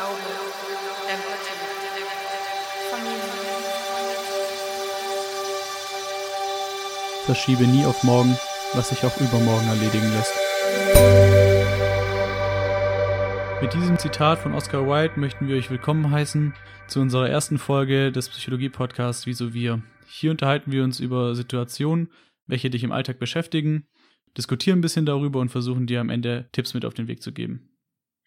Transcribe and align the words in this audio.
Glaube, 0.00 0.16
Empathie, 1.12 2.04
Familie. 2.90 3.20
Verschiebe 7.26 7.66
nie 7.66 7.84
auf 7.84 8.02
morgen, 8.02 8.34
was 8.72 8.88
sich 8.88 9.04
auch 9.04 9.14
übermorgen 9.20 9.68
erledigen 9.68 10.10
lässt. 10.14 10.32
Mit 13.60 13.74
diesem 13.74 13.98
Zitat 13.98 14.38
von 14.38 14.54
Oscar 14.54 14.86
Wilde 14.86 15.20
möchten 15.20 15.48
wir 15.48 15.56
euch 15.56 15.68
willkommen 15.68 16.10
heißen 16.10 16.54
zu 16.86 17.00
unserer 17.00 17.28
ersten 17.28 17.58
Folge 17.58 18.10
des 18.10 18.30
Psychologie-Podcasts 18.30 19.26
Wieso 19.26 19.52
wir. 19.52 19.82
Hier 20.06 20.30
unterhalten 20.30 20.72
wir 20.72 20.82
uns 20.82 20.98
über 20.98 21.34
Situationen, 21.34 22.10
welche 22.46 22.70
dich 22.70 22.84
im 22.84 22.92
Alltag 22.92 23.18
beschäftigen, 23.18 23.86
diskutieren 24.34 24.78
ein 24.78 24.82
bisschen 24.82 25.04
darüber 25.04 25.40
und 25.40 25.50
versuchen 25.50 25.86
dir 25.86 26.00
am 26.00 26.08
Ende 26.08 26.48
Tipps 26.52 26.72
mit 26.72 26.86
auf 26.86 26.94
den 26.94 27.06
Weg 27.06 27.22
zu 27.22 27.32
geben. 27.32 27.69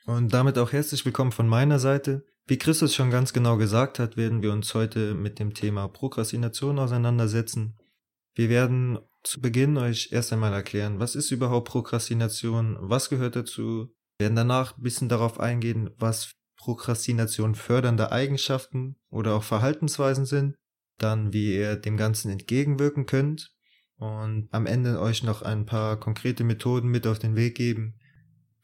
Und 0.05 0.33
damit 0.33 0.57
auch 0.57 0.73
herzlich 0.73 1.05
willkommen 1.05 1.31
von 1.31 1.47
meiner 1.47 1.79
Seite. 1.79 2.25
Wie 2.45 2.57
Christus 2.57 2.93
schon 2.93 3.09
ganz 3.09 3.31
genau 3.31 3.55
gesagt 3.55 3.99
hat, 3.99 4.17
werden 4.17 4.41
wir 4.41 4.51
uns 4.51 4.73
heute 4.73 5.13
mit 5.13 5.39
dem 5.39 5.53
Thema 5.53 5.87
Prokrastination 5.87 6.77
auseinandersetzen. 6.77 7.77
Wir 8.35 8.49
werden 8.49 8.99
zu 9.23 9.39
Beginn 9.39 9.77
euch 9.77 10.09
erst 10.11 10.33
einmal 10.33 10.51
erklären, 10.51 10.99
was 10.99 11.15
ist 11.15 11.31
überhaupt 11.31 11.69
Prokrastination, 11.69 12.75
was 12.81 13.09
gehört 13.09 13.37
dazu, 13.37 13.93
wir 14.17 14.25
werden 14.25 14.35
danach 14.35 14.77
ein 14.77 14.83
bisschen 14.83 15.07
darauf 15.07 15.39
eingehen, 15.39 15.89
was 15.97 16.33
Prokrastination 16.57 17.55
fördernde 17.55 18.11
Eigenschaften 18.11 18.97
oder 19.09 19.35
auch 19.35 19.43
Verhaltensweisen 19.43 20.25
sind, 20.25 20.55
dann 20.97 21.31
wie 21.31 21.55
ihr 21.55 21.77
dem 21.77 21.95
Ganzen 21.95 22.29
entgegenwirken 22.29 23.05
könnt 23.05 23.53
und 23.95 24.49
am 24.51 24.65
Ende 24.65 24.99
euch 24.99 25.23
noch 25.23 25.43
ein 25.43 25.65
paar 25.65 25.97
konkrete 25.97 26.43
Methoden 26.43 26.89
mit 26.89 27.07
auf 27.07 27.19
den 27.19 27.37
Weg 27.37 27.55
geben, 27.55 27.99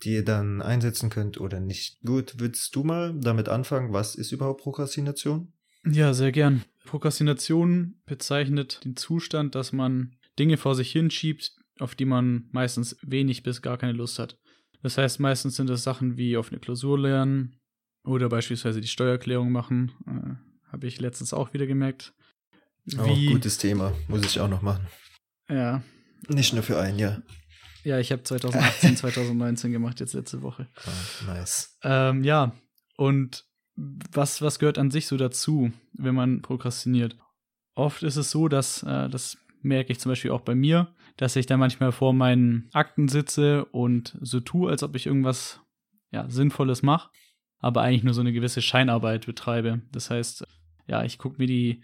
die 0.04 0.14
ihr 0.16 0.26
dann 0.26 0.62
einsetzen 0.62 1.10
könnt 1.10 1.40
oder 1.40 1.60
nicht. 1.60 2.02
Gut, 2.02 2.36
willst 2.38 2.76
du 2.76 2.84
mal 2.84 3.14
damit 3.20 3.50
anfangen? 3.50 3.94
Was 3.94 4.16
ist 4.16 4.32
überhaupt 4.32 4.62
Prokrastination? 4.62 5.54
Ja, 5.86 6.14
sehr 6.14 6.32
gern. 6.32 6.64
Prokrastination 6.86 8.02
bezeichnet 8.06 8.84
den 8.86 8.96
Zustand, 8.96 9.56
dass 9.56 9.72
man 9.72 10.16
Dinge 10.38 10.58
vor 10.58 10.76
sich 10.76 10.92
hinschiebt, 10.92 11.54
auf 11.80 11.96
die 11.96 12.06
man 12.06 12.48
meistens 12.52 12.98
wenig 13.02 13.44
bis 13.44 13.62
gar 13.62 13.78
keine 13.78 13.94
Lust 13.94 14.20
hat. 14.20 14.38
Das 14.82 14.98
heißt, 14.98 15.20
meistens 15.20 15.56
sind 15.56 15.70
das 15.70 15.84
Sachen 15.84 16.18
wie 16.18 16.38
auf 16.38 16.52
eine 16.52 16.60
Klausur 16.60 16.98
lernen 16.98 17.60
oder 18.04 18.30
beispielsweise 18.30 18.82
die 18.82 18.88
Steuererklärung 18.88 19.52
machen. 19.52 19.92
Äh, 20.08 20.72
Habe 20.72 20.88
ich 20.88 21.00
letztens 21.00 21.34
auch 21.34 21.54
wieder 21.54 21.68
gemerkt. 21.68 22.14
Wie, 22.86 23.28
oh, 23.30 23.34
gutes 23.34 23.58
Thema. 23.58 23.94
Muss 24.08 24.26
ich 24.26 24.40
auch 24.40 24.50
noch 24.50 24.62
machen. 24.62 24.88
Ja. 25.50 25.84
Nicht 26.28 26.54
nur 26.54 26.64
für 26.64 26.80
ein 26.80 26.98
Jahr. 26.98 27.22
Ja, 27.84 28.00
ich 28.00 28.12
habe 28.12 28.24
2018, 28.24 28.98
2019 28.98 29.72
gemacht, 29.72 30.00
jetzt 30.00 30.14
letzte 30.14 30.42
Woche. 30.42 30.68
Oh, 30.86 31.26
nice. 31.28 31.78
Ähm, 31.84 32.24
ja, 32.24 32.54
und 32.98 33.46
was, 33.76 34.42
was 34.42 34.60
gehört 34.60 34.78
an 34.78 34.92
sich 34.92 35.08
so 35.08 35.16
dazu, 35.18 35.72
wenn 35.94 36.16
man 36.16 36.42
prokrastiniert? 36.42 37.16
Oft 37.76 38.04
ist 38.04 38.18
es 38.18 38.32
so, 38.32 38.50
dass, 38.50 38.84
äh, 38.84 39.10
das 39.10 39.38
merke 39.62 39.92
ich 39.92 40.00
zum 40.00 40.12
Beispiel 40.12 40.32
auch 40.32 40.42
bei 40.42 40.56
mir, 40.56 40.94
dass 41.18 41.36
ich 41.36 41.46
da 41.46 41.58
manchmal 41.58 41.92
vor 41.92 42.14
meinen 42.14 42.70
Akten 42.74 43.08
sitze 43.08 43.66
und 43.66 44.18
so 44.22 44.40
tue, 44.40 44.70
als 44.70 44.84
ob 44.84 44.96
ich 44.96 45.06
irgendwas 45.06 45.62
ja, 46.12 46.30
Sinnvolles 46.30 46.82
mache, 46.82 47.10
aber 47.60 47.82
eigentlich 47.82 48.04
nur 48.04 48.14
so 48.14 48.22
eine 48.22 48.34
gewisse 48.34 48.62
Scheinarbeit 48.62 49.26
betreibe. 49.26 49.82
Das 49.92 50.10
heißt, 50.10 50.46
ja, 50.88 51.04
ich 51.04 51.18
gucke 51.18 51.38
mir 51.38 51.48
die 51.48 51.84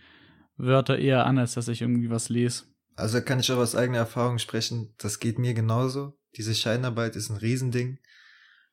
Wörter 0.58 0.98
eher 0.98 1.26
an, 1.26 1.38
als 1.38 1.54
dass 1.54 1.68
ich 1.68 1.82
irgendwie 1.82 2.10
was 2.10 2.30
lese. 2.30 2.66
Also 2.96 3.22
kann 3.22 3.40
ich 3.40 3.52
auch 3.52 3.58
aus 3.58 3.76
eigener 3.76 4.00
Erfahrung 4.00 4.40
sprechen, 4.40 4.94
das 4.98 5.20
geht 5.20 5.38
mir 5.38 5.54
genauso. 5.54 6.18
Diese 6.38 6.56
Scheinarbeit 6.56 7.16
ist 7.16 7.30
ein 7.30 7.38
Riesending. 7.38 8.00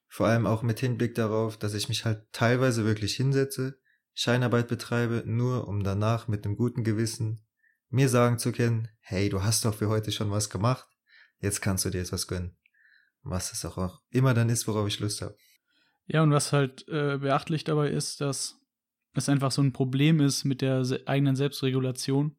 Vor 0.09 0.27
allem 0.27 0.47
auch 0.47 0.62
mit 0.62 0.81
Hinblick 0.81 1.14
darauf, 1.14 1.56
dass 1.56 1.75
ich 1.75 1.89
mich 1.89 2.05
halt 2.05 2.25
teilweise 2.33 2.84
wirklich 2.84 3.17
hinsetze, 3.17 3.79
Scheinarbeit 4.14 4.69
betreibe, 4.69 5.23
nur 5.27 5.67
um 5.67 5.83
danach 5.83 6.29
mit 6.29 6.45
einem 6.45 6.56
guten 6.56 6.84
Gewissen 6.84 7.45
mir 7.89 8.08
sagen 8.08 8.39
zu 8.39 8.52
können, 8.52 8.89
hey, 9.01 9.29
du 9.29 9.42
hast 9.42 9.64
doch 9.64 9.74
für 9.74 9.89
heute 9.89 10.13
schon 10.13 10.30
was 10.30 10.51
gemacht, 10.51 10.86
jetzt 11.41 11.61
kannst 11.61 11.85
du 11.85 11.91
dir 11.91 12.02
etwas 12.02 12.27
gönnen. 12.27 12.57
Was 13.23 13.52
es 13.52 13.64
auch 13.64 14.01
immer 14.11 14.35
dann 14.35 14.48
ist, 14.48 14.67
worauf 14.67 14.86
ich 14.89 15.01
Lust 15.01 15.23
habe. 15.23 15.36
Ja, 16.07 16.23
und 16.23 16.30
was 16.30 16.52
halt 16.52 16.86
äh, 16.89 17.19
beachtlich 17.19 17.64
dabei 17.64 17.91
ist, 17.91 18.20
dass 18.20 18.57
es 19.14 19.29
einfach 19.29 19.52
so 19.52 19.63
ein 19.63 19.73
Problem 19.73 20.20
ist 20.20 20.45
mit 20.45 20.61
der 20.63 20.85
eigenen 21.07 21.36
Selbstregulation. 21.36 22.36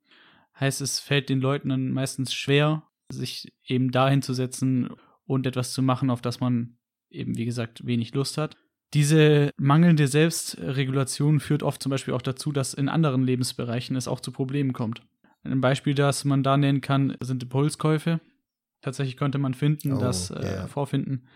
Heißt, 0.60 0.82
es 0.82 1.00
fällt 1.00 1.30
den 1.30 1.42
Leuten 1.42 1.70
dann 1.70 1.92
meistens 1.92 2.34
schwer, 2.34 2.84
sich 3.12 3.54
eben 3.66 3.92
dahin 3.92 4.22
zu 4.22 4.34
setzen 4.34 4.90
und 5.26 5.48
etwas 5.48 5.74
zu 5.74 5.82
machen, 5.82 6.10
auf 6.10 6.22
das 6.22 6.40
man 6.40 6.78
eben, 7.10 7.38
wie 7.38 7.46
gesagt, 7.46 7.86
wenig 7.86 8.14
Lust 8.14 8.38
hat. 8.38 8.58
Diese 8.94 9.52
mangelnde 9.58 10.08
Selbstregulation 10.08 11.40
führt 11.40 11.64
oft 11.64 11.82
zum 11.82 11.90
Beispiel 11.90 12.14
auch 12.14 12.22
dazu, 12.22 12.52
dass 12.52 12.76
in 12.76 12.90
anderen 12.90 13.24
Lebensbereichen 13.24 13.96
es 13.96 14.08
auch 14.08 14.20
zu 14.20 14.32
Problemen 14.32 14.74
kommt. 14.74 15.02
Ein 15.44 15.62
Beispiel, 15.62 15.96
das 15.96 16.26
man 16.26 16.44
da 16.44 16.58
nennen 16.58 16.82
kann, 16.82 17.18
sind 17.20 17.44
Impulskäufe. 17.44 18.22
Tatsächlich 18.82 19.18
konnte 19.18 19.40
man 19.40 19.54
finden, 19.54 19.94
Oh, 19.94 20.00
dass, 20.00 20.30
äh, 20.30 20.68
vorfinden, 20.68 21.28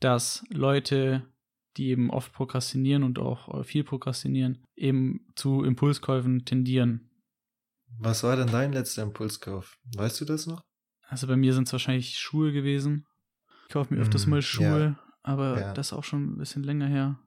dass 0.00 0.44
Leute, 0.50 1.24
die 1.76 1.88
eben 1.88 2.10
oft 2.10 2.32
prokrastinieren 2.32 3.02
und 3.02 3.18
auch 3.18 3.60
äh, 3.60 3.64
viel 3.64 3.82
prokrastinieren, 3.84 4.58
eben 4.76 5.26
zu 5.34 5.64
Impulskäufen 5.64 6.44
tendieren. 6.44 7.08
Was 7.98 8.22
war 8.22 8.36
denn 8.36 8.48
dein 8.48 8.72
letzter 8.72 9.02
Impulskauf? 9.02 9.76
Weißt 9.96 10.20
du 10.20 10.24
das 10.24 10.46
noch? 10.46 10.62
Also 11.08 11.26
bei 11.26 11.36
mir 11.36 11.54
sind 11.54 11.66
es 11.68 11.72
wahrscheinlich 11.72 12.18
Schuhe 12.18 12.52
gewesen. 12.52 13.06
Ich 13.68 13.72
kaufe 13.72 13.94
mir 13.94 14.00
öfters 14.00 14.26
Mm, 14.26 14.30
mal 14.30 14.36
ja. 14.36 14.42
Schuhe, 14.42 14.98
aber 15.22 15.60
Ja. 15.60 15.72
das 15.74 15.88
ist 15.88 15.92
auch 15.92 16.04
schon 16.04 16.24
ein 16.34 16.38
bisschen 16.38 16.62
länger 16.64 16.86
her. 16.86 17.18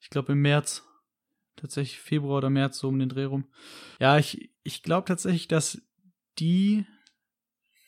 Ich 0.00 0.10
glaube 0.10 0.32
im 0.32 0.42
März. 0.42 0.84
Tatsächlich 1.56 2.00
Februar 2.00 2.38
oder 2.38 2.50
März, 2.50 2.78
so 2.78 2.88
um 2.88 2.98
den 2.98 3.08
Dreh 3.08 3.24
rum. 3.24 3.46
Ja, 4.00 4.18
ich, 4.18 4.50
ich 4.64 4.82
glaube 4.82 5.06
tatsächlich, 5.06 5.46
dass 5.48 5.80
die, 6.38 6.84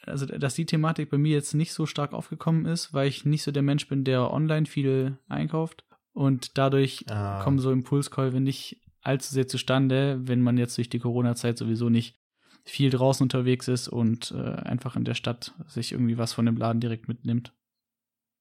also 0.02 0.24
dass 0.26 0.54
die 0.54 0.66
Thematik 0.66 1.10
bei 1.10 1.18
mir 1.18 1.32
jetzt 1.32 1.52
nicht 1.54 1.72
so 1.72 1.84
stark 1.84 2.12
aufgekommen 2.12 2.64
ist, 2.64 2.94
weil 2.94 3.08
ich 3.08 3.24
nicht 3.24 3.42
so 3.42 3.50
der 3.50 3.62
Mensch 3.64 3.88
bin, 3.88 4.04
der 4.04 4.30
online 4.32 4.66
viel 4.66 5.18
einkauft. 5.28 5.84
Und 6.12 6.56
dadurch 6.56 7.04
Ah. 7.10 7.42
kommen 7.42 7.58
so 7.58 7.72
Impulskäufe 7.72 8.40
nicht 8.40 8.80
allzu 9.06 9.32
sehr 9.32 9.48
zustande, 9.48 10.20
wenn 10.22 10.40
man 10.40 10.58
jetzt 10.58 10.76
durch 10.76 10.88
die 10.88 10.98
Corona-Zeit 10.98 11.58
sowieso 11.58 11.88
nicht 11.88 12.18
viel 12.64 12.90
draußen 12.90 13.22
unterwegs 13.24 13.68
ist 13.68 13.88
und 13.88 14.32
äh, 14.32 14.42
einfach 14.42 14.96
in 14.96 15.04
der 15.04 15.14
Stadt 15.14 15.54
sich 15.68 15.92
irgendwie 15.92 16.18
was 16.18 16.32
von 16.32 16.46
dem 16.46 16.56
Laden 16.56 16.80
direkt 16.80 17.06
mitnimmt. 17.08 17.54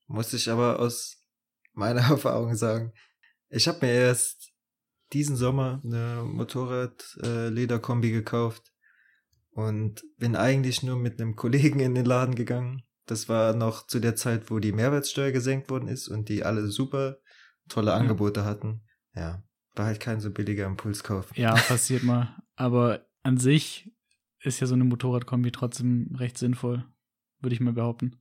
Muss 0.08 0.34
ich 0.34 0.50
aber 0.50 0.80
aus 0.80 1.22
meiner 1.74 2.02
Erfahrung 2.10 2.56
sagen, 2.56 2.92
ich 3.50 3.68
habe 3.68 3.86
mir 3.86 3.94
erst 3.94 4.52
diesen 5.14 5.36
Sommer 5.36 5.82
eine 5.84 6.24
Motorrad-Lederkombi 6.26 8.12
gekauft 8.12 8.74
und 9.52 10.04
bin 10.18 10.36
eigentlich 10.36 10.82
nur 10.82 10.98
mit 10.98 11.22
einem 11.22 11.36
Kollegen 11.36 11.80
in 11.80 11.94
den 11.94 12.06
Laden 12.06 12.36
gegangen. 12.36 12.84
Das 13.06 13.30
war 13.30 13.54
noch 13.54 13.86
zu 13.86 14.00
der 14.00 14.16
Zeit, 14.16 14.50
wo 14.50 14.58
die 14.58 14.72
Mehrwertsteuer 14.72 15.32
gesenkt 15.32 15.70
worden 15.70 15.88
ist 15.88 16.08
und 16.08 16.28
die 16.30 16.44
alle 16.44 16.68
super 16.68 17.18
tolle 17.70 17.92
Ja. 17.92 17.98
Angebote 17.98 18.44
hatten. 18.44 18.84
Ja, 19.14 19.44
war 19.76 19.86
halt 19.86 20.00
kein 20.00 20.20
so 20.20 20.32
billiger 20.32 20.66
Impulskauf. 20.66 21.36
Ja, 21.36 21.54
passiert 21.68 22.04
mal. 22.04 22.36
Aber 22.56 23.06
an 23.24 23.38
sich 23.38 23.92
ist 24.42 24.60
ja 24.60 24.68
so 24.68 24.74
eine 24.74 24.84
Motorradkombi 24.84 25.52
trotzdem 25.52 26.16
recht 26.16 26.38
sinnvoll, 26.38 26.86
würde 27.40 27.54
ich 27.54 27.60
mal 27.60 27.74
behaupten. 27.74 28.16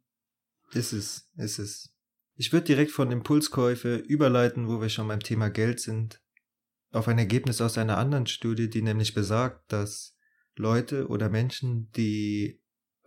Ist 0.72 0.92
es, 0.92 1.30
ist 1.36 1.58
es. 1.58 1.94
Ich 2.36 2.52
würde 2.52 2.66
direkt 2.66 2.90
von 2.90 3.12
Impulskäufe 3.12 3.96
überleiten, 3.96 4.66
wo 4.68 4.80
wir 4.80 4.88
schon 4.88 5.06
beim 5.06 5.20
Thema 5.20 5.50
Geld 5.50 5.78
sind, 5.80 6.20
auf 6.90 7.08
ein 7.08 7.18
Ergebnis 7.18 7.60
aus 7.60 7.78
einer 7.78 7.98
anderen 7.98 8.26
Studie, 8.26 8.68
die 8.68 8.82
nämlich 8.82 9.14
besagt, 9.14 9.72
dass 9.72 10.16
Leute 10.56 11.08
oder 11.08 11.28
Menschen, 11.28 11.90
die 11.92 12.60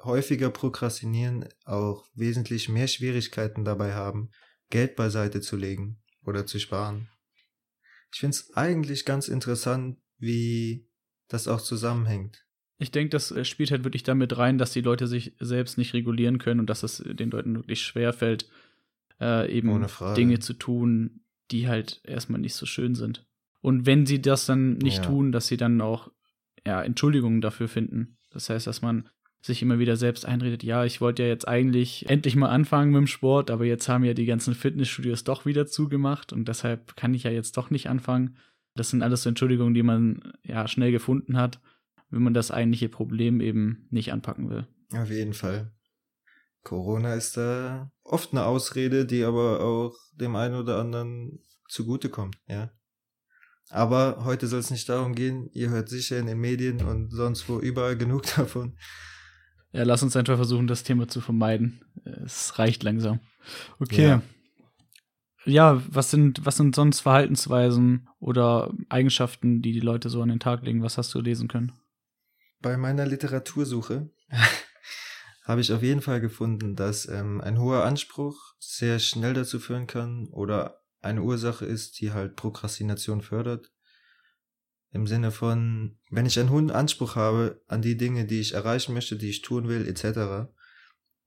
häufiger 0.04 0.50
prokrastinieren, 0.50 1.48
auch 1.66 2.06
wesentlich 2.14 2.70
mehr 2.70 2.88
Schwierigkeiten 2.88 3.66
dabei 3.66 3.94
haben, 3.94 4.30
Geld 4.70 4.96
beiseite 4.96 5.42
zu 5.42 5.56
legen 5.56 6.02
oder 6.26 6.46
zu 6.46 6.60
sparen. 6.60 7.10
Ich 8.14 8.20
finde 8.20 8.36
es 8.36 8.56
eigentlich 8.56 9.06
ganz 9.06 9.28
interessant, 9.28 9.98
wie 10.18 10.88
das 11.28 11.48
auch 11.48 11.62
zusammenhängt. 11.62 12.46
Ich 12.80 12.92
denke, 12.92 13.10
das 13.10 13.32
äh, 13.32 13.44
spielt 13.44 13.72
halt 13.72 13.84
wirklich 13.84 14.04
damit 14.04 14.38
rein, 14.38 14.58
dass 14.58 14.72
die 14.72 14.82
Leute 14.82 15.08
sich 15.08 15.34
selbst 15.40 15.78
nicht 15.78 15.94
regulieren 15.94 16.38
können 16.38 16.60
und 16.60 16.70
dass 16.70 16.84
es 16.84 16.98
den 17.06 17.32
Leuten 17.32 17.56
wirklich 17.56 17.82
schwer 17.82 18.14
fällt, 18.14 18.50
äh, 19.20 19.52
eben. 19.52 19.86
Dinge 20.16 20.40
zu 20.40 20.54
tun, 20.54 21.22
die 21.52 21.68
halt 21.68 22.02
erstmal 22.04 22.40
nicht 22.40 22.54
so 22.54 22.66
schön 22.66 22.96
sind. 22.96 23.26
Und 23.62 23.86
wenn 23.86 24.06
sie 24.06 24.22
das 24.22 24.46
dann 24.46 24.78
nicht 24.78 24.98
Ja. 25.00 25.04
tun, 25.06 25.32
dass 25.32 25.48
sie 25.48 25.58
dann 25.58 25.82
auch 25.82 26.12
ja, 26.66 26.84
Entschuldigungen 26.84 27.42
dafür 27.42 27.68
finden. 27.68 28.18
Das 28.30 28.50
heißt, 28.50 28.68
dass 28.68 28.82
man 28.82 29.10
sich 29.48 29.62
immer 29.62 29.80
wieder 29.80 29.98
selbst 29.98 30.26
einredet, 30.26 30.64
ja, 30.64 30.86
ich 30.86 31.02
wollte 31.02 31.24
ja 31.24 31.30
jetzt 31.30 31.48
eigentlich 31.48 32.08
endlich 32.10 32.36
mal 32.36 32.50
anfangen 32.50 32.92
mit 32.92 33.00
dem 33.00 33.08
Sport, 33.08 33.50
aber 33.50 33.66
jetzt 33.66 33.90
haben 33.90 34.04
ja 34.04 34.14
die 34.14 34.26
ganzen 34.26 34.54
Fitnessstudios 34.54 35.24
doch 35.24 35.46
wieder 35.46 35.66
zugemacht 35.66 36.32
und 36.32 36.48
deshalb 36.48 36.96
kann 36.96 37.14
ich 37.14 37.24
ja 37.24 37.32
jetzt 37.32 37.58
doch 37.58 37.70
nicht 37.70 37.90
anfangen. 37.90 38.38
Das 38.76 38.90
sind 38.90 39.02
alles 39.02 39.24
so 39.24 39.30
Entschuldigungen, 39.30 39.74
die 39.74 39.84
man 39.84 40.34
ja 40.44 40.68
schnell 40.68 40.92
gefunden 40.92 41.38
hat, 41.38 41.60
wenn 42.12 42.22
man 42.22 42.34
das 42.34 42.52
eigentliche 42.52 42.90
Problem 42.90 43.42
eben 43.42 43.88
nicht 43.90 44.14
anpacken 44.14 44.50
will. 44.50 44.68
Auf 44.94 45.10
jeden 45.10 45.34
Fall. 45.34 45.72
Corona 46.64 47.16
ist 47.16 47.38
da 47.38 47.92
oft 48.04 48.34
eine 48.34 48.46
Ausrede, 48.46 49.06
die 49.06 49.24
aber 49.24 49.62
auch 49.62 49.96
dem 50.14 50.36
einen 50.36 50.56
oder 50.56 50.78
anderen 50.80 51.40
zugutekommt, 51.70 52.38
ja. 52.48 52.72
Aber 53.70 54.24
heute 54.24 54.48
soll 54.48 54.60
es 54.60 54.72
nicht 54.72 54.88
darum 54.88 55.14
gehen, 55.14 55.50
ihr 55.52 55.70
hört 55.70 55.90
sicher 55.90 56.18
in 56.18 56.28
den 56.28 56.40
Medien 56.40 56.82
und 56.86 57.12
sonst 57.12 57.50
wo 57.50 57.60
überall 57.60 57.98
genug 57.98 58.24
davon. 58.36 58.78
Ja, 59.78 59.84
lass 59.84 60.02
uns 60.02 60.16
einfach 60.16 60.38
versuchen, 60.38 60.66
das 60.66 60.82
Thema 60.82 61.08
zu 61.08 61.22
vermeiden. 61.22 61.86
Es 62.04 62.58
reicht 62.58 62.82
langsam. 62.82 63.20
Okay. 63.78 64.08
Ja. 64.08 64.22
ja, 65.46 65.84
was 65.88 66.10
sind, 66.10 66.44
was 66.44 66.58
sind 66.58 66.74
sonst 66.74 67.02
Verhaltensweisen 67.02 68.10
oder 68.20 68.74
Eigenschaften, 68.90 69.62
die 69.62 69.74
die 69.74 69.80
Leute 69.80 70.10
so 70.10 70.24
an 70.24 70.30
den 70.30 70.40
Tag 70.40 70.64
legen? 70.64 70.82
Was 70.82 70.98
hast 70.98 71.14
du 71.14 71.22
lesen 71.22 71.48
können? 71.48 71.74
Bei 72.60 72.76
meiner 72.76 73.06
Literatursuche 73.06 74.10
habe 75.46 75.62
ich 75.62 75.72
auf 75.72 75.84
jeden 75.84 76.02
Fall 76.02 76.22
gefunden, 76.22 76.76
dass 76.76 77.08
ähm, 77.08 77.40
ein 77.40 77.60
hoher 77.60 77.84
Anspruch 77.84 78.56
sehr 78.58 78.98
schnell 78.98 79.36
dazu 79.36 79.60
führen 79.60 79.86
kann 79.86 80.26
oder 80.30 80.82
eine 81.02 81.22
Ursache 81.22 81.68
ist, 81.68 82.02
die 82.02 82.14
halt 82.14 82.36
Prokrastination 82.36 83.22
fördert. 83.22 83.72
Im 84.92 85.06
Sinne 85.06 85.32
von, 85.32 85.98
wenn 86.10 86.26
ich 86.26 86.40
einen 86.40 86.50
hohen 86.50 86.72
Anspruch 86.72 87.16
habe 87.16 87.62
an 87.68 87.82
die 87.82 87.98
Dinge, 87.98 88.26
die 88.26 88.40
ich 88.40 88.54
erreichen 88.54 88.94
möchte, 88.94 89.18
die 89.18 89.30
ich 89.30 89.42
tun 89.42 89.68
will, 89.68 89.88
etc., 89.88 90.50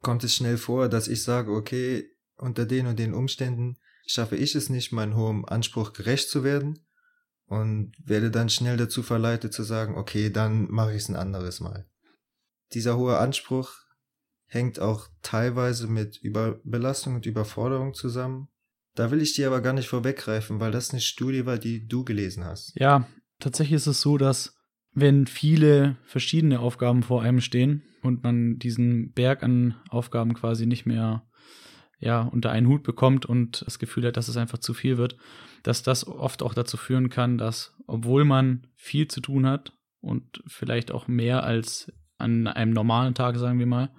kommt 0.03 0.25
es 0.25 0.35
schnell 0.35 0.57
vor, 0.57 0.89
dass 0.89 1.09
ich 1.09 1.23
sage, 1.23 1.53
okay, 1.53 2.11
unter 2.37 2.65
den 2.65 2.87
und 2.87 2.99
den 2.99 3.13
Umständen 3.13 3.77
schaffe 4.07 4.37
ich 4.37 4.55
es 4.55 4.71
nicht, 4.71 4.93
meinem 4.93 5.15
hohen 5.15 5.45
Anspruch 5.45 5.93
gerecht 5.93 6.31
zu 6.31 6.43
werden 6.43 6.87
und 7.47 7.93
werde 8.03 8.31
dann 8.31 8.49
schnell 8.49 8.77
dazu 8.77 9.03
verleitet 9.03 9.53
zu 9.53 9.63
sagen, 9.63 9.97
okay, 9.97 10.31
dann 10.31 10.71
mache 10.71 10.93
ich 10.93 11.03
es 11.03 11.09
ein 11.09 11.17
anderes 11.17 11.61
Mal. 11.61 11.87
Dieser 12.73 12.97
hohe 12.97 13.19
Anspruch 13.19 13.73
hängt 14.47 14.81
auch 14.81 15.09
teilweise 15.23 15.87
mit 15.87 16.17
Überbelastung 16.17 17.17
und 17.17 17.27
Überforderung 17.27 17.95
zusammen. 17.95 18.49
Da 18.95 19.11
will 19.11 19.21
ich 19.21 19.35
dir 19.35 19.47
aber 19.47 19.61
gar 19.61 19.73
nicht 19.73 19.89
vorweggreifen, 19.89 20.61
weil 20.61 20.73
das 20.73 20.91
eine 20.91 21.01
Studie 21.01 21.47
war, 21.47 21.59
die 21.59 21.87
du 21.87 22.05
gelesen 22.05 22.45
hast. 22.45 22.73
Ja, 22.75 23.07
tatsächlich 23.41 23.77
ist 23.77 23.87
es 23.87 24.01
so, 24.01 24.19
dass 24.19 24.57
wenn 24.93 25.27
viele 25.27 25.97
verschiedene 26.05 26.61
Aufgaben 26.61 27.03
vor 27.03 27.23
einem 27.23 27.41
stehen 27.41 27.83
und 28.03 28.23
man 28.23 28.59
diesen 28.59 29.13
Berg 29.13 29.43
an 29.43 29.75
Aufgaben 29.89 30.35
quasi 30.35 30.67
nicht 30.67 30.87
mehr 30.87 31.27
ja, 31.99 32.23
unter 32.23 32.51
einen 32.51 32.67
Hut 32.67 32.83
bekommt 32.83 33.27
und 33.27 33.63
das 33.67 33.79
Gefühl 33.79 34.07
hat, 34.07 34.17
dass 34.17 34.29
es 34.29 34.37
einfach 34.37 34.59
zu 34.59 34.73
viel 34.73 34.97
wird, 34.97 35.17
dass 35.63 35.83
das 35.83 36.07
oft 36.07 36.43
auch 36.43 36.55
dazu 36.55 36.77
führen 36.77 37.11
kann, 37.11 37.37
dass, 37.37 37.75
obwohl 37.87 38.25
man 38.25 38.67
viel 38.75 39.07
zu 39.07 39.21
tun 39.21 39.47
hat 39.47 39.77
und 40.01 40.43
vielleicht 40.47 40.93
auch 40.93 41.09
mehr 41.09 41.45
als 41.45 41.93
an 42.17 42.47
einem 42.47 42.73
normalen 42.73 43.15
Tag, 43.15 43.37
sagen 43.37 43.59
wir 43.59 43.67
mal, 43.67 43.91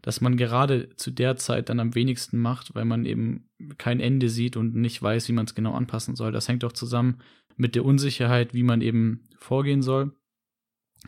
dass 0.00 0.20
man 0.20 0.36
gerade 0.36 0.94
zu 0.96 1.10
der 1.10 1.36
Zeit 1.36 1.68
dann 1.68 1.80
am 1.80 1.94
wenigsten 1.94 2.38
macht, 2.38 2.74
weil 2.74 2.84
man 2.84 3.04
eben 3.04 3.48
kein 3.78 4.00
Ende 4.00 4.28
sieht 4.28 4.56
und 4.56 4.74
nicht 4.74 5.02
weiß, 5.02 5.28
wie 5.28 5.32
man 5.32 5.46
es 5.46 5.54
genau 5.54 5.72
anpassen 5.72 6.14
soll. 6.14 6.30
Das 6.30 6.46
hängt 6.46 6.64
auch 6.64 6.72
zusammen 6.72 7.20
mit 7.56 7.74
der 7.74 7.84
Unsicherheit, 7.84 8.54
wie 8.54 8.62
man 8.62 8.80
eben 8.80 9.28
vorgehen 9.38 9.82
soll. 9.82 10.12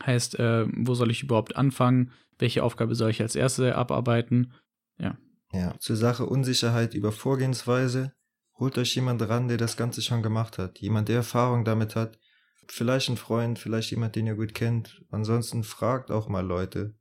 Heißt, 0.05 0.39
äh, 0.39 0.65
wo 0.75 0.93
soll 0.93 1.11
ich 1.11 1.23
überhaupt 1.23 1.55
anfangen? 1.55 2.11
Welche 2.37 2.63
Aufgabe 2.63 2.95
soll 2.95 3.09
ich 3.09 3.21
als 3.21 3.35
erste 3.35 3.75
abarbeiten? 3.75 4.53
Ja. 4.99 5.17
Ja, 5.53 5.77
zur 5.79 5.95
Sache 5.95 6.25
Unsicherheit 6.25 6.93
über 6.93 7.11
Vorgehensweise. 7.11 8.13
Holt 8.59 8.77
euch 8.77 8.95
jemand 8.95 9.21
ran, 9.27 9.47
der 9.47 9.57
das 9.57 9.77
Ganze 9.77 10.01
schon 10.01 10.21
gemacht 10.21 10.57
hat. 10.57 10.79
Jemand, 10.79 11.09
der 11.09 11.17
Erfahrung 11.17 11.63
damit 11.63 11.95
hat. 11.95 12.19
Vielleicht 12.67 13.09
ein 13.09 13.17
Freund, 13.17 13.59
vielleicht 13.59 13.91
jemand, 13.91 14.15
den 14.15 14.27
ihr 14.27 14.35
gut 14.35 14.53
kennt. 14.53 15.03
Ansonsten 15.09 15.63
fragt 15.63 16.11
auch 16.11 16.27
mal 16.27 16.45
Leute 16.45 16.95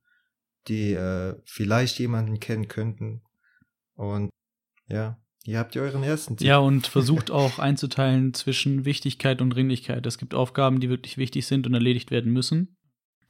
die 0.69 0.93
äh, 0.93 1.37
vielleicht 1.44 1.98
jemanden 1.98 2.40
kennen 2.40 2.69
könnten. 2.69 3.22
Und 3.94 4.31
ja, 4.88 5.19
ihr 5.46 5.58
habt 5.58 5.75
ja 5.75 5.82
euren 5.82 6.02
ersten 6.02 6.37
Tipp. 6.37 6.46
Ja, 6.46 6.58
und 6.58 6.87
versucht 6.87 7.31
auch 7.31 7.58
einzuteilen 7.58 8.34
zwischen 8.34 8.84
Wichtigkeit 8.84 9.40
und 9.40 9.50
Dringlichkeit. 9.50 10.04
Es 10.06 10.19
gibt 10.19 10.34
Aufgaben, 10.34 10.81
die 10.81 10.88
wirklich 10.88 11.19
wichtig 11.19 11.46
sind 11.46 11.66
und 11.66 11.75
erledigt 11.75 12.10
werden 12.10 12.32
müssen. 12.32 12.76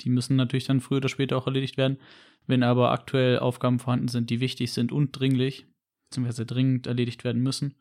Die 0.03 0.11
müssen 0.11 0.37
natürlich 0.37 0.67
dann 0.67 0.81
früher 0.81 0.99
oder 0.99 1.09
später 1.09 1.37
auch 1.37 1.47
erledigt 1.47 1.77
werden. 1.77 1.99
Wenn 2.47 2.63
aber 2.63 2.93
aktuell 2.93 3.39
Aufgaben 3.39 3.79
vorhanden 3.79 4.09
sind, 4.09 4.31
die 4.31 4.41
wichtig 4.41 4.73
sind 4.73 4.93
und 4.93 5.13
dringlich, 5.13 5.67
beziehungsweise 6.09 6.47
dringend 6.47 6.87
erledigt 6.87 7.25
werden 7.25 7.43
müssen, 7.43 7.75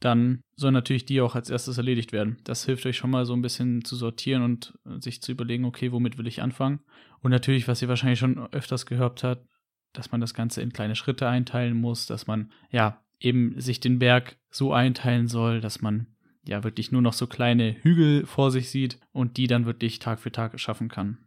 dann 0.00 0.42
sollen 0.56 0.74
natürlich 0.74 1.06
die 1.06 1.20
auch 1.20 1.34
als 1.34 1.50
erstes 1.50 1.78
erledigt 1.78 2.12
werden. 2.12 2.36
Das 2.44 2.64
hilft 2.64 2.84
euch 2.84 2.96
schon 2.96 3.10
mal 3.10 3.24
so 3.24 3.32
ein 3.32 3.42
bisschen 3.42 3.84
zu 3.84 3.96
sortieren 3.96 4.42
und 4.42 4.78
sich 4.98 5.22
zu 5.22 5.32
überlegen, 5.32 5.64
okay, 5.64 5.92
womit 5.92 6.18
will 6.18 6.26
ich 6.26 6.42
anfangen? 6.42 6.80
Und 7.20 7.30
natürlich, 7.30 7.68
was 7.68 7.80
ihr 7.80 7.88
wahrscheinlich 7.88 8.18
schon 8.18 8.38
öfters 8.52 8.86
gehört 8.86 9.24
habt, 9.24 9.46
dass 9.92 10.12
man 10.12 10.20
das 10.20 10.34
Ganze 10.34 10.60
in 10.60 10.72
kleine 10.72 10.96
Schritte 10.96 11.28
einteilen 11.28 11.80
muss, 11.80 12.06
dass 12.06 12.26
man 12.26 12.52
ja 12.70 13.03
eben 13.20 13.60
sich 13.60 13.80
den 13.80 13.98
Berg 13.98 14.36
so 14.50 14.72
einteilen 14.72 15.28
soll, 15.28 15.60
dass 15.60 15.80
man 15.80 16.06
ja 16.46 16.62
wirklich 16.62 16.92
nur 16.92 17.02
noch 17.02 17.14
so 17.14 17.26
kleine 17.26 17.76
Hügel 17.82 18.26
vor 18.26 18.50
sich 18.50 18.70
sieht 18.70 18.98
und 19.12 19.36
die 19.36 19.46
dann 19.46 19.66
wirklich 19.66 19.98
Tag 19.98 20.20
für 20.20 20.32
Tag 20.32 20.58
schaffen 20.60 20.88
kann. 20.88 21.18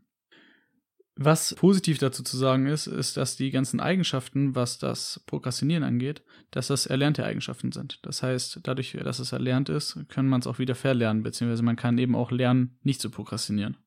Was 1.19 1.55
positiv 1.55 1.97
dazu 1.97 2.21
zu 2.21 2.37
sagen 2.37 2.67
ist, 2.67 2.85
ist, 2.85 3.17
dass 3.17 3.35
die 3.35 3.49
ganzen 3.49 3.79
Eigenschaften, 3.79 4.53
was 4.53 4.77
das 4.77 5.23
Prokrastinieren 5.25 5.83
angeht, 5.83 6.21
dass 6.51 6.67
das 6.67 6.85
erlernte 6.85 7.25
Eigenschaften 7.25 7.71
sind. 7.71 8.05
Das 8.05 8.21
heißt, 8.21 8.59
dadurch, 8.61 8.95
dass 9.03 9.17
es 9.17 9.31
erlernt 9.31 9.69
ist, 9.69 9.97
kann 10.09 10.27
man 10.27 10.41
es 10.41 10.47
auch 10.47 10.59
wieder 10.59 10.75
verlernen, 10.75 11.23
beziehungsweise 11.23 11.63
man 11.63 11.75
kann 11.75 11.97
eben 11.97 12.15
auch 12.15 12.29
lernen, 12.29 12.77
nicht 12.83 13.01
zu 13.01 13.09
prokrastinieren. 13.09 13.77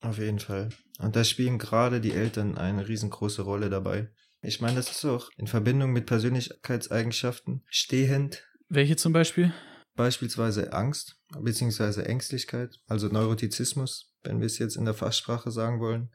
Auf 0.00 0.18
jeden 0.18 0.38
Fall. 0.38 0.68
Und 1.00 1.16
da 1.16 1.24
spielen 1.24 1.58
gerade 1.58 2.00
die 2.00 2.12
Eltern 2.12 2.56
eine 2.56 2.86
riesengroße 2.86 3.42
Rolle 3.42 3.68
dabei. 3.68 4.10
Ich 4.44 4.60
meine, 4.60 4.76
das 4.76 4.90
ist 4.90 5.04
auch 5.04 5.30
in 5.36 5.46
Verbindung 5.46 5.92
mit 5.92 6.06
Persönlichkeitseigenschaften 6.06 7.62
stehend. 7.68 8.44
Welche 8.68 8.96
zum 8.96 9.12
Beispiel? 9.12 9.52
Beispielsweise 9.96 10.72
Angst 10.72 11.16
beziehungsweise 11.38 12.04
Ängstlichkeit, 12.04 12.80
also 12.86 13.08
Neurotizismus, 13.08 14.12
wenn 14.22 14.40
wir 14.40 14.46
es 14.46 14.58
jetzt 14.58 14.76
in 14.76 14.84
der 14.84 14.94
Fachsprache 14.94 15.50
sagen 15.50 15.80
wollen 15.80 16.10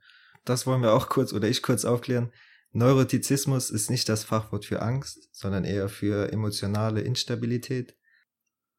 das 0.46 0.66
wollen 0.66 0.82
wir 0.82 0.94
auch 0.94 1.10
kurz 1.10 1.34
oder 1.34 1.48
ich 1.48 1.62
kurz 1.62 1.86
aufklären. 1.86 2.32
Neurotizismus 2.72 3.70
ist 3.70 3.90
nicht 3.90 4.08
das 4.10 4.24
Fachwort 4.24 4.66
für 4.66 4.82
Angst, 4.82 5.30
sondern 5.32 5.64
eher 5.64 5.90
für 5.90 6.32
emotionale 6.32 7.02
Instabilität. 7.02 7.96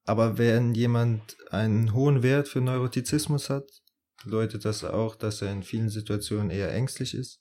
Aber 0.04 0.38
wenn 0.38 0.74
jemand 0.74 1.36
einen 1.50 1.92
hohen 1.92 2.22
Wert 2.22 2.48
für 2.48 2.60
Neurotizismus 2.60 3.50
hat, 3.50 3.68
bedeutet 4.24 4.64
das 4.64 4.84
auch, 4.84 5.16
dass 5.16 5.42
er 5.42 5.52
in 5.52 5.62
vielen 5.62 5.90
Situationen 5.90 6.50
eher 6.50 6.72
ängstlich 6.72 7.14
ist, 7.14 7.39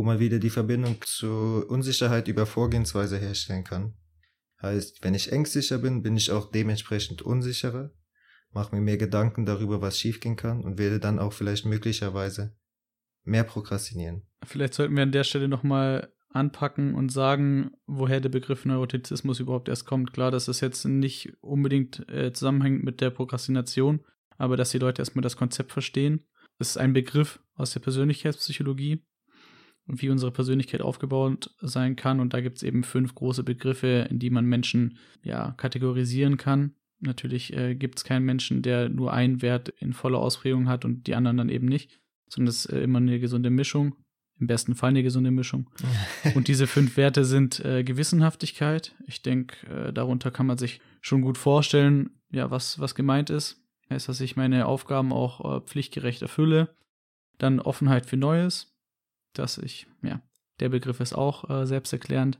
wo 0.00 0.02
man 0.02 0.18
wieder 0.18 0.38
die 0.38 0.48
Verbindung 0.48 0.96
zur 1.04 1.68
Unsicherheit 1.68 2.26
über 2.26 2.46
Vorgehensweise 2.46 3.18
herstellen 3.18 3.64
kann. 3.64 3.92
Heißt, 4.62 5.04
wenn 5.04 5.14
ich 5.14 5.30
ängstlicher 5.30 5.76
bin, 5.76 6.02
bin 6.02 6.16
ich 6.16 6.30
auch 6.30 6.50
dementsprechend 6.50 7.20
unsicherer, 7.20 7.90
mache 8.50 8.74
mir 8.74 8.80
mehr 8.80 8.96
Gedanken 8.96 9.44
darüber, 9.44 9.82
was 9.82 9.98
schiefgehen 9.98 10.36
kann 10.36 10.64
und 10.64 10.78
werde 10.78 11.00
dann 11.00 11.18
auch 11.18 11.34
vielleicht 11.34 11.66
möglicherweise 11.66 12.56
mehr 13.24 13.44
prokrastinieren. 13.44 14.22
Vielleicht 14.42 14.72
sollten 14.72 14.96
wir 14.96 15.02
an 15.02 15.12
der 15.12 15.24
Stelle 15.24 15.48
nochmal 15.48 16.10
anpacken 16.30 16.94
und 16.94 17.12
sagen, 17.12 17.72
woher 17.86 18.22
der 18.22 18.30
Begriff 18.30 18.64
Neurotizismus 18.64 19.38
überhaupt 19.38 19.68
erst 19.68 19.84
kommt. 19.84 20.14
Klar, 20.14 20.30
dass 20.30 20.46
das 20.46 20.62
jetzt 20.62 20.86
nicht 20.86 21.34
unbedingt 21.42 22.08
äh, 22.08 22.32
zusammenhängt 22.32 22.84
mit 22.84 23.02
der 23.02 23.10
Prokrastination, 23.10 24.00
aber 24.38 24.56
dass 24.56 24.70
die 24.70 24.78
Leute 24.78 25.02
erstmal 25.02 25.22
das 25.22 25.36
Konzept 25.36 25.72
verstehen. 25.72 26.24
Es 26.58 26.70
ist 26.70 26.78
ein 26.78 26.94
Begriff 26.94 27.38
aus 27.54 27.74
der 27.74 27.80
Persönlichkeitspsychologie 27.80 29.04
und 29.90 30.00
wie 30.02 30.10
unsere 30.10 30.32
Persönlichkeit 30.32 30.80
aufgebaut 30.80 31.54
sein 31.60 31.96
kann. 31.96 32.20
Und 32.20 32.32
da 32.32 32.40
gibt 32.40 32.58
es 32.58 32.62
eben 32.62 32.84
fünf 32.84 33.14
große 33.14 33.42
Begriffe, 33.42 34.06
in 34.08 34.18
die 34.18 34.30
man 34.30 34.46
Menschen 34.46 34.98
ja 35.22 35.52
kategorisieren 35.56 36.36
kann. 36.36 36.74
Natürlich 37.00 37.54
äh, 37.54 37.74
gibt 37.74 37.98
es 37.98 38.04
keinen 38.04 38.24
Menschen, 38.24 38.62
der 38.62 38.88
nur 38.88 39.12
einen 39.12 39.42
Wert 39.42 39.70
in 39.78 39.92
voller 39.92 40.18
Ausprägung 40.18 40.68
hat 40.68 40.84
und 40.84 41.06
die 41.06 41.14
anderen 41.14 41.38
dann 41.38 41.48
eben 41.48 41.66
nicht 41.66 42.00
sondern 42.30 42.48
es 42.48 42.64
ist 42.64 42.72
äh, 42.72 42.82
immer 42.82 42.98
eine 42.98 43.18
gesunde 43.20 43.50
Mischung. 43.50 43.96
Im 44.38 44.46
besten 44.46 44.74
Fall 44.74 44.90
eine 44.90 45.02
gesunde 45.02 45.30
Mischung. 45.30 45.68
Und 46.34 46.48
diese 46.48 46.66
fünf 46.66 46.96
Werte 46.96 47.26
sind 47.26 47.62
äh, 47.62 47.84
Gewissenhaftigkeit. 47.84 48.94
Ich 49.06 49.20
denke, 49.20 49.66
äh, 49.66 49.92
darunter 49.92 50.30
kann 50.30 50.46
man 50.46 50.56
sich 50.56 50.80
schon 51.02 51.20
gut 51.20 51.36
vorstellen, 51.36 52.10
ja, 52.30 52.50
was, 52.50 52.78
was 52.78 52.94
gemeint 52.94 53.28
ist. 53.28 53.62
Heißt, 53.90 54.08
dass 54.08 54.20
ich 54.22 54.36
meine 54.36 54.64
Aufgaben 54.64 55.12
auch 55.12 55.58
äh, 55.58 55.60
pflichtgerecht 55.60 56.22
erfülle. 56.22 56.74
Dann 57.36 57.60
Offenheit 57.60 58.06
für 58.06 58.16
Neues, 58.16 58.69
dass 59.32 59.58
ich, 59.58 59.86
ja, 60.02 60.22
der 60.60 60.68
Begriff 60.68 61.00
ist 61.00 61.14
auch 61.14 61.48
äh, 61.48 61.66
selbsterklärend. 61.66 62.38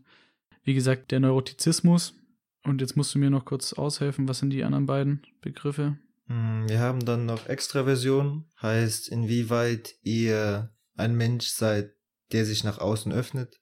Wie 0.62 0.74
gesagt, 0.74 1.10
der 1.10 1.20
Neurotizismus. 1.20 2.14
Und 2.62 2.82
jetzt 2.82 2.96
musst 2.96 3.14
du 3.14 3.18
mir 3.18 3.30
noch 3.30 3.46
kurz 3.46 3.72
aushelfen, 3.72 4.28
was 4.28 4.40
sind 4.40 4.50
die 4.50 4.64
anderen 4.64 4.86
beiden 4.86 5.22
Begriffe? 5.40 5.98
Hm, 6.26 6.68
wir 6.68 6.78
haben 6.78 7.04
dann 7.04 7.24
noch 7.24 7.46
Extraversion, 7.46 8.50
heißt 8.60 9.08
inwieweit 9.08 9.94
ihr 10.02 10.70
ein 10.96 11.16
Mensch 11.16 11.48
seid, 11.48 11.94
der 12.32 12.44
sich 12.44 12.62
nach 12.62 12.78
außen 12.78 13.12
öffnet. 13.12 13.60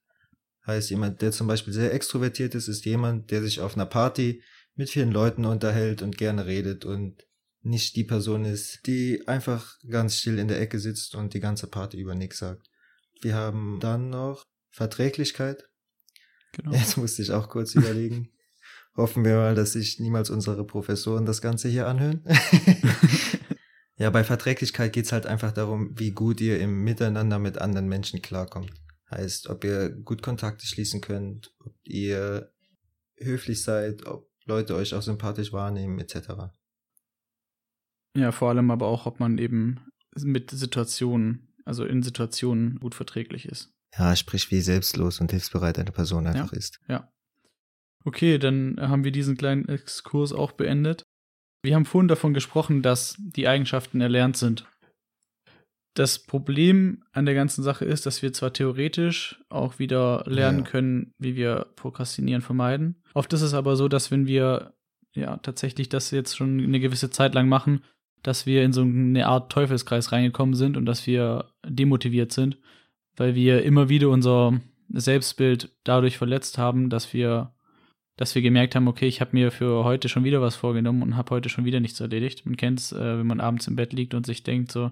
Heißt 0.67 0.91
jemand, 0.91 1.23
der 1.23 1.33
zum 1.33 1.47
Beispiel 1.47 1.73
sehr 1.73 1.95
extrovertiert 1.95 2.55
ist, 2.55 2.69
ist 2.69 2.85
jemand, 2.85 3.31
der 3.31 3.43
sich 3.43 3.61
auf 3.61 3.75
einer 3.75 3.87
Party 3.87 4.43
mit 4.75 4.91
vielen 4.91 5.13
Leuten 5.13 5.45
unterhält 5.45 6.03
und 6.03 6.19
gerne 6.19 6.47
redet 6.47 6.85
und 6.85 7.25
nicht 7.63 7.97
die 7.97 8.05
Person 8.05 8.45
ist, 8.45 8.87
die 8.87 9.27
einfach 9.27 9.79
ganz 9.89 10.17
still 10.17 10.39
in 10.39 10.49
der 10.49 10.61
Ecke 10.61 10.79
sitzt 10.79 11.15
und 11.15 11.35
die 11.35 11.41
ganze 11.41 11.69
Party 11.69 11.99
über 11.99 12.15
nichts 12.15 12.39
sagt. 12.39 12.68
Wir 13.21 13.35
haben 13.35 13.79
dann 13.81 14.11
noch 14.11 14.43
Verträglichkeit. 14.71 15.69
Genau. 16.53 16.73
Jetzt 16.73 16.97
musste 16.97 17.23
ich 17.23 17.33
auch 17.33 17.49
kurz 17.49 17.75
überlegen. 17.75 18.31
Hoffen 18.97 19.25
wir 19.25 19.37
mal, 19.37 19.55
dass 19.55 19.73
sich 19.73 20.01
niemals 20.01 20.29
unsere 20.29 20.67
Professoren 20.67 21.25
das 21.25 21.41
Ganze 21.41 21.69
hier 21.69 21.87
anhören. 21.87 22.25
ja, 23.97 24.11
bei 24.11 24.25
Verträglichkeit 24.25 24.93
geht's 24.93 25.13
halt 25.13 25.27
einfach 25.27 25.53
darum, 25.53 25.97
wie 25.97 26.11
gut 26.11 26.41
ihr 26.41 26.59
im 26.59 26.83
Miteinander 26.83 27.39
mit 27.39 27.59
anderen 27.59 27.87
Menschen 27.87 28.23
klarkommt. 28.23 28.73
Heißt, 29.11 29.49
ob 29.49 29.63
ihr 29.65 29.91
gut 29.91 30.23
Kontakte 30.23 30.67
schließen 30.67 31.01
könnt, 31.01 31.55
ob 31.61 31.75
ihr 31.85 32.53
höflich 33.17 33.63
seid, 33.63 34.07
ob 34.07 34.29
Leute 34.45 34.75
euch 34.75 34.95
auch 34.95 35.03
sympathisch 35.03 35.53
wahrnehmen, 35.53 35.99
etc. 35.99 36.51
Ja, 38.17 38.33
vor 38.33 38.49
allem 38.49 38.71
aber 38.71 38.87
auch, 38.87 39.07
ob 39.07 39.21
man 39.21 39.39
eben 39.39 39.81
mit 40.17 40.51
Situationen, 40.51 41.48
also 41.69 41.85
in 41.85 42.03
Situationen 42.03 42.81
gut 42.81 42.95
verträglich 42.95 43.47
ist. 43.47 43.71
Ja, 43.97 44.17
sprich, 44.17 44.51
wie 44.51 44.61
selbstlos 44.61 45.21
und 45.21 45.31
hilfsbereit 45.31 45.79
eine 45.79 45.93
Person 45.93 46.27
einfach 46.27 46.53
ja, 46.53 46.59
ist. 46.59 46.81
Ja. 46.89 47.13
Okay, 48.05 48.39
dann 48.39 48.77
haben 48.81 49.05
wir 49.05 49.13
diesen 49.13 49.37
kleinen 49.37 49.69
Exkurs 49.69 50.33
auch 50.33 50.53
beendet. 50.53 51.03
Wir 51.63 51.75
haben 51.75 51.85
vorhin 51.85 52.09
davon 52.09 52.35
gesprochen, 52.35 52.83
dass 52.83 53.17
die 53.19 53.49
Eigenschaften 53.49 54.01
erlernt 54.01 54.37
sind. 54.37 54.67
Das 55.95 56.21
Problem 56.21 57.03
an 57.13 57.27
der 57.27 57.35
ganzen 57.35 57.63
Sache 57.63 57.85
ist, 57.85 58.07
dass 58.07 58.23
wir 58.23 58.33
zwar 58.33 58.53
theoretisch 58.53 59.43
auch 59.49 59.79
wieder 59.79 60.23
lernen 60.27 60.61
ja. 60.61 60.65
können, 60.65 61.13
wie 61.19 61.35
wir 61.35 61.67
Prokrastinieren 61.75 62.41
vermeiden. 62.41 63.03
Oft 63.15 63.33
ist 63.33 63.43
es 63.43 63.53
aber 63.53 63.75
so, 63.77 63.89
dass 63.89 64.11
wenn 64.11 64.27
wir 64.27 64.75
ja 65.15 65.39
tatsächlich 65.39 65.89
das 65.89 66.13
jetzt 66.13 66.37
schon 66.37 66.61
eine 66.61 66.79
gewisse 66.81 67.11
Zeit 67.11 67.35
lang 67.35 67.49
machen, 67.49 67.83
dass 68.23 68.47
wir 68.47 68.63
in 68.63 68.73
so 68.73 68.83
eine 68.83 69.27
Art 69.27 69.51
Teufelskreis 69.53 70.13
reingekommen 70.13 70.55
sind 70.55 70.77
und 70.77 70.87
dass 70.87 71.07
wir 71.07 71.47
demotiviert 71.67 72.33
sind, 72.33 72.59
weil 73.17 73.35
wir 73.35 73.63
immer 73.63 73.89
wieder 73.89 74.09
unser 74.09 74.61
Selbstbild 74.89 75.71
dadurch 75.85 76.19
verletzt 76.19 76.59
haben, 76.59 76.91
dass 76.91 77.13
wir 77.13 77.53
dass 78.19 78.35
wir 78.35 78.43
gemerkt 78.43 78.75
haben, 78.75 78.89
okay, 78.89 79.07
ich 79.07 79.21
habe 79.21 79.31
mir 79.33 79.53
für 79.53 79.85
heute 79.85 80.09
schon 80.09 80.25
wieder 80.25 80.43
was 80.43 80.57
vorgenommen 80.57 81.03
und 81.03 81.17
habe 81.17 81.31
heute 81.31 81.49
schon 81.49 81.65
wieder 81.65 81.79
nichts 81.79 82.01
erledigt. 82.01 82.45
Man 82.47 82.57
kennt 82.57 82.81
es, 82.81 82.91
äh, 82.91 83.19
wenn 83.19 83.29
man 83.29 83.39
abends 83.39 83.69
im 83.69 83.77
Bett 83.77 83.93
liegt 83.93 84.13
und 84.13 84.27
sich 84.27 84.43
denkt, 84.43 84.73
so, 84.73 84.91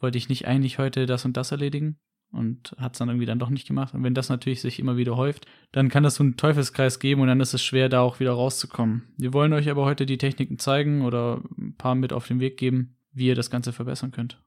wollte 0.00 0.16
ich 0.16 0.30
nicht 0.30 0.48
eigentlich 0.48 0.78
heute 0.78 1.04
das 1.04 1.26
und 1.26 1.36
das 1.36 1.52
erledigen? 1.52 1.98
Und 2.32 2.74
hat 2.78 2.92
es 2.94 2.98
dann 2.98 3.08
irgendwie 3.08 3.26
dann 3.26 3.38
doch 3.38 3.48
nicht 3.48 3.66
gemacht. 3.66 3.94
Und 3.94 4.02
wenn 4.02 4.14
das 4.14 4.28
natürlich 4.28 4.60
sich 4.60 4.78
immer 4.78 4.96
wieder 4.96 5.16
häuft, 5.16 5.46
dann 5.72 5.88
kann 5.88 6.02
das 6.02 6.16
so 6.16 6.22
einen 6.22 6.36
Teufelskreis 6.36 6.98
geben 6.98 7.22
und 7.22 7.28
dann 7.28 7.40
ist 7.40 7.54
es 7.54 7.62
schwer, 7.62 7.88
da 7.88 8.00
auch 8.00 8.20
wieder 8.20 8.32
rauszukommen. 8.32 9.14
Wir 9.16 9.32
wollen 9.32 9.52
euch 9.52 9.70
aber 9.70 9.84
heute 9.84 10.04
die 10.04 10.18
Techniken 10.18 10.58
zeigen 10.58 11.02
oder 11.02 11.42
ein 11.56 11.76
paar 11.76 11.94
mit 11.94 12.12
auf 12.12 12.26
den 12.26 12.40
Weg 12.40 12.58
geben, 12.58 12.98
wie 13.12 13.28
ihr 13.28 13.34
das 13.34 13.48
Ganze 13.48 13.72
verbessern 13.72 14.10
könnt. 14.10 14.42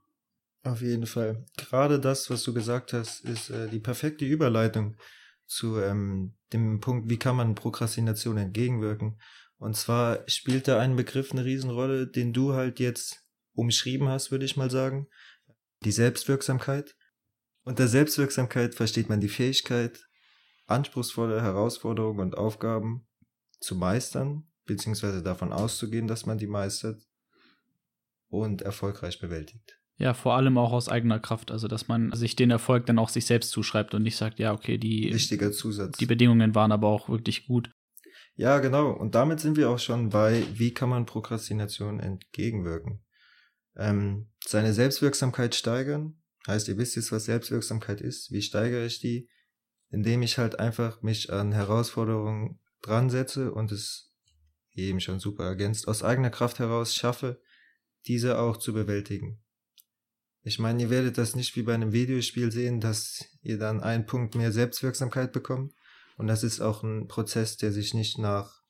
Auf 0.63 0.81
jeden 0.81 1.05
Fall. 1.05 1.45
Gerade 1.57 1.99
das, 1.99 2.29
was 2.29 2.43
du 2.43 2.53
gesagt 2.53 2.93
hast, 2.93 3.21
ist 3.21 3.49
äh, 3.49 3.69
die 3.69 3.79
perfekte 3.79 4.25
Überleitung 4.25 4.97
zu 5.45 5.79
ähm, 5.79 6.35
dem 6.53 6.79
Punkt, 6.79 7.09
wie 7.09 7.17
kann 7.17 7.35
man 7.35 7.55
Prokrastination 7.55 8.37
entgegenwirken. 8.37 9.19
Und 9.57 9.75
zwar 9.75 10.23
spielt 10.27 10.67
da 10.67 10.79
ein 10.79 10.95
Begriff 10.95 11.31
eine 11.31 11.43
Riesenrolle, 11.43 12.07
den 12.07 12.33
du 12.33 12.53
halt 12.53 12.79
jetzt 12.79 13.23
umschrieben 13.53 14.07
hast, 14.07 14.31
würde 14.31 14.45
ich 14.45 14.57
mal 14.57 14.69
sagen. 14.69 15.07
Die 15.83 15.91
Selbstwirksamkeit. 15.91 16.95
Unter 17.63 17.87
Selbstwirksamkeit 17.87 18.75
versteht 18.75 19.09
man 19.09 19.21
die 19.21 19.29
Fähigkeit, 19.29 20.07
anspruchsvolle 20.67 21.41
Herausforderungen 21.41 22.19
und 22.19 22.37
Aufgaben 22.37 23.07
zu 23.59 23.75
meistern, 23.75 24.47
beziehungsweise 24.65 25.23
davon 25.23 25.51
auszugehen, 25.51 26.07
dass 26.07 26.25
man 26.25 26.37
die 26.37 26.47
meistert 26.47 27.01
und 28.29 28.61
erfolgreich 28.61 29.19
bewältigt. 29.19 29.79
Ja, 29.97 30.13
vor 30.13 30.35
allem 30.35 30.57
auch 30.57 30.71
aus 30.71 30.87
eigener 30.87 31.19
Kraft, 31.19 31.51
also 31.51 31.67
dass 31.67 31.89
man 31.89 32.15
sich 32.15 32.37
den 32.37 32.51
Erfolg 32.51 32.85
dann 32.85 32.99
auch 32.99 33.09
sich 33.09 33.25
selbst 33.25 33.51
zuschreibt 33.51 33.93
und 33.93 34.03
nicht 34.03 34.15
sagt, 34.15 34.39
ja, 34.39 34.53
okay, 34.53 34.77
die 34.77 35.13
wichtiger 35.13 35.51
Zusatz. 35.51 35.97
Die 35.97 36.05
Bedingungen 36.05 36.55
waren 36.55 36.71
aber 36.71 36.87
auch 36.87 37.09
wirklich 37.09 37.47
gut. 37.47 37.69
Ja, 38.35 38.59
genau. 38.59 38.91
Und 38.91 39.15
damit 39.15 39.41
sind 39.41 39.57
wir 39.57 39.69
auch 39.69 39.79
schon 39.79 40.09
bei, 40.09 40.45
wie 40.53 40.73
kann 40.73 40.87
man 40.87 41.05
Prokrastination 41.05 41.99
entgegenwirken? 41.99 43.03
Ähm, 43.75 44.29
seine 44.45 44.71
Selbstwirksamkeit 44.71 45.55
steigern. 45.55 46.18
Heißt, 46.47 46.67
ihr 46.67 46.77
wisst 46.77 46.95
jetzt, 46.95 47.11
was 47.11 47.25
Selbstwirksamkeit 47.25 48.01
ist. 48.01 48.31
Wie 48.31 48.41
steigere 48.41 48.85
ich 48.85 48.99
die? 48.99 49.29
Indem 49.89 50.21
ich 50.21 50.37
halt 50.37 50.59
einfach 50.59 51.01
mich 51.01 51.31
an 51.31 51.51
Herausforderungen 51.51 52.59
dran 52.81 53.09
setze 53.09 53.51
und 53.51 53.71
es 53.71 54.13
eben 54.73 54.99
schon 55.01 55.19
super 55.19 55.45
ergänzt, 55.45 55.87
aus 55.87 56.03
eigener 56.03 56.29
Kraft 56.29 56.59
heraus 56.59 56.95
schaffe, 56.95 57.41
diese 58.07 58.39
auch 58.39 58.57
zu 58.57 58.73
bewältigen. 58.73 59.41
Ich 60.41 60.57
meine, 60.57 60.81
ihr 60.81 60.89
werdet 60.89 61.17
das 61.17 61.35
nicht 61.35 61.55
wie 61.55 61.63
bei 61.63 61.73
einem 61.73 61.91
Videospiel 61.91 62.51
sehen, 62.51 62.79
dass 62.79 63.25
ihr 63.41 63.57
dann 63.57 63.81
einen 63.81 64.05
Punkt 64.05 64.35
mehr 64.35 64.51
Selbstwirksamkeit 64.51 65.33
bekommt. 65.33 65.73
Und 66.17 66.27
das 66.27 66.43
ist 66.43 66.61
auch 66.61 66.83
ein 66.83 67.07
Prozess, 67.07 67.57
der 67.57 67.71
sich 67.71 67.93
nicht 67.93 68.17
nach 68.17 68.63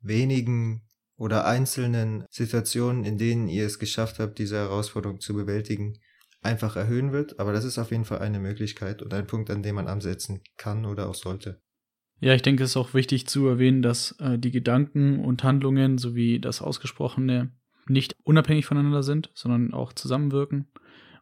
wenigen 0.00 0.88
oder 1.16 1.46
einzelnen 1.46 2.24
Situationen, 2.30 3.04
in 3.04 3.18
denen 3.18 3.48
ihr 3.48 3.66
es 3.66 3.78
geschafft 3.78 4.18
habt, 4.18 4.38
diese 4.38 4.56
Herausforderung 4.56 5.20
zu 5.20 5.34
bewältigen, 5.34 5.98
einfach 6.42 6.76
erhöhen 6.76 7.12
wird. 7.12 7.38
Aber 7.38 7.52
das 7.52 7.64
ist 7.64 7.78
auf 7.78 7.90
jeden 7.90 8.04
Fall 8.04 8.20
eine 8.20 8.40
Möglichkeit 8.40 9.02
und 9.02 9.12
ein 9.14 9.26
Punkt, 9.26 9.50
an 9.50 9.62
dem 9.62 9.74
man 9.74 9.88
ansetzen 9.88 10.40
kann 10.56 10.84
oder 10.84 11.08
auch 11.08 11.14
sollte. 11.14 11.60
Ja, 12.20 12.34
ich 12.34 12.42
denke, 12.42 12.64
es 12.64 12.70
ist 12.70 12.76
auch 12.76 12.92
wichtig 12.92 13.26
zu 13.26 13.46
erwähnen, 13.46 13.80
dass 13.80 14.12
äh, 14.20 14.38
die 14.38 14.50
Gedanken 14.50 15.24
und 15.24 15.42
Handlungen 15.42 15.96
sowie 15.96 16.38
das 16.38 16.60
Ausgesprochene 16.60 17.50
nicht 17.88 18.14
unabhängig 18.24 18.66
voneinander 18.66 19.02
sind, 19.02 19.30
sondern 19.34 19.72
auch 19.72 19.92
zusammenwirken. 19.94 20.68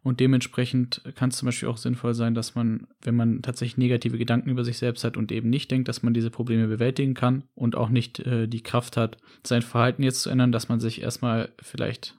Und 0.03 0.21
dementsprechend 0.21 1.03
kann 1.17 1.31
es 1.31 1.37
zum 1.37 1.47
Beispiel 1.47 1.69
auch 1.69 1.77
sinnvoll 1.77 2.15
sein, 2.15 2.35
dass 2.35 2.55
man, 2.55 2.87
wenn 3.03 3.17
man 3.17 3.43
tatsächlich 3.43 3.79
negative 3.79 4.19
Gedanken 4.19 4.49
über 4.49 4.65
sich 4.65 4.79
selbst 4.79 5.05
hat 5.05 5.17
und 5.17 5.33
eben 5.33 5.51
nicht 5.51 5.71
denkt, 5.71 5.89
dass 5.89 6.03
man 6.03 6.15
diese 6.15 6.31
Probleme 6.31 6.67
bewältigen 6.69 7.15
kann 7.15 7.45
und 7.55 7.77
auch 7.77 7.89
nicht 7.89 8.21
äh, 8.21 8.49
die 8.49 8.63
Kraft 8.63 8.97
hat, 8.97 9.19
sein 9.45 9.63
Verhalten 9.63 10.03
jetzt 10.03 10.23
zu 10.23 10.31
ändern, 10.31 10.53
dass 10.53 10.69
man 10.69 10.81
sich 10.81 11.03
erstmal 11.03 11.51
vielleicht 11.61 12.17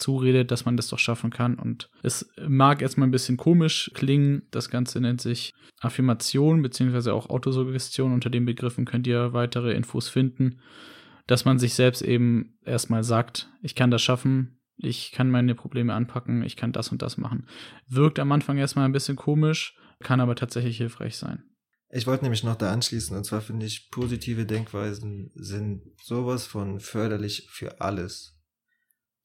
zuredet, 0.00 0.50
dass 0.50 0.64
man 0.64 0.76
das 0.76 0.88
doch 0.88 0.98
schaffen 0.98 1.30
kann. 1.30 1.56
Und 1.56 1.90
es 2.02 2.30
mag 2.46 2.82
erstmal 2.82 3.08
ein 3.08 3.12
bisschen 3.12 3.36
komisch 3.36 3.90
klingen. 3.94 4.42
Das 4.50 4.70
Ganze 4.70 5.00
nennt 5.00 5.20
sich 5.20 5.52
Affirmation 5.80 6.62
beziehungsweise 6.62 7.14
auch 7.14 7.30
Autosuggestion. 7.30 8.12
Unter 8.12 8.30
den 8.30 8.44
Begriffen 8.44 8.84
könnt 8.84 9.06
ihr 9.06 9.32
weitere 9.32 9.72
Infos 9.72 10.08
finden, 10.08 10.60
dass 11.26 11.44
man 11.44 11.58
sich 11.58 11.74
selbst 11.74 12.02
eben 12.02 12.58
erstmal 12.64 13.04
sagt, 13.04 13.48
ich 13.62 13.74
kann 13.74 13.90
das 13.90 14.02
schaffen, 14.02 14.58
ich 14.76 15.12
kann 15.12 15.30
meine 15.30 15.54
Probleme 15.54 15.94
anpacken, 15.94 16.42
ich 16.42 16.56
kann 16.56 16.72
das 16.72 16.90
und 16.90 17.02
das 17.02 17.16
machen. 17.16 17.46
Wirkt 17.86 18.18
am 18.18 18.32
Anfang 18.32 18.58
erstmal 18.58 18.86
ein 18.86 18.92
bisschen 18.92 19.16
komisch, 19.16 19.76
kann 20.00 20.20
aber 20.20 20.34
tatsächlich 20.34 20.78
hilfreich 20.78 21.16
sein. 21.16 21.44
Ich 21.92 22.06
wollte 22.06 22.22
nämlich 22.22 22.44
noch 22.44 22.56
da 22.56 22.72
anschließen, 22.72 23.16
und 23.16 23.24
zwar 23.24 23.40
finde 23.40 23.66
ich, 23.66 23.90
positive 23.90 24.46
Denkweisen 24.46 25.32
sind 25.34 25.82
sowas 26.02 26.46
von 26.46 26.78
förderlich 26.78 27.48
für 27.50 27.80
alles. 27.80 28.39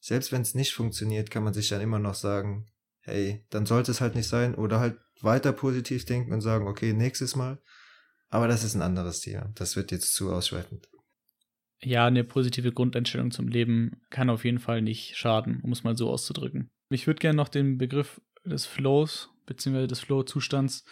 Selbst 0.05 0.31
wenn 0.31 0.41
es 0.41 0.53
nicht 0.53 0.73
funktioniert, 0.73 1.31
kann 1.31 1.43
man 1.43 1.53
sich 1.53 1.69
dann 1.69 1.81
immer 1.81 1.99
noch 1.99 2.15
sagen, 2.15 2.67
hey, 3.01 3.45
dann 3.49 3.65
sollte 3.65 3.91
es 3.91 4.01
halt 4.01 4.15
nicht 4.15 4.27
sein, 4.27 4.53
oder 4.53 4.79
halt 4.79 4.99
weiter 5.21 5.53
positiv 5.53 6.05
denken 6.05 6.33
und 6.33 6.41
sagen, 6.41 6.67
okay, 6.67 6.93
nächstes 6.93 7.35
Mal. 7.35 7.59
Aber 8.29 8.47
das 8.47 8.63
ist 8.63 8.75
ein 8.75 8.81
anderes 8.81 9.21
Thema. 9.21 9.51
Das 9.55 9.75
wird 9.75 9.91
jetzt 9.91 10.13
zu 10.13 10.31
ausschweifend 10.31 10.87
ja, 11.85 12.05
eine 12.05 12.23
positive 12.23 12.71
Grundeinstellung 12.71 13.31
zum 13.31 13.47
Leben 13.47 14.01
kann 14.09 14.29
auf 14.29 14.43
jeden 14.43 14.59
Fall 14.59 14.81
nicht 14.81 15.15
schaden, 15.15 15.61
um 15.61 15.71
es 15.71 15.83
mal 15.83 15.95
so 15.95 16.09
auszudrücken. 16.09 16.69
Ich 16.89 17.07
würde 17.07 17.19
gerne 17.19 17.37
noch 17.37 17.49
den 17.49 17.77
Begriff 17.77 18.21
des 18.43 18.65
Flows 18.65 19.29
bzw. 19.45 19.87
des 19.87 19.99
Flow-Zustands 19.99 20.85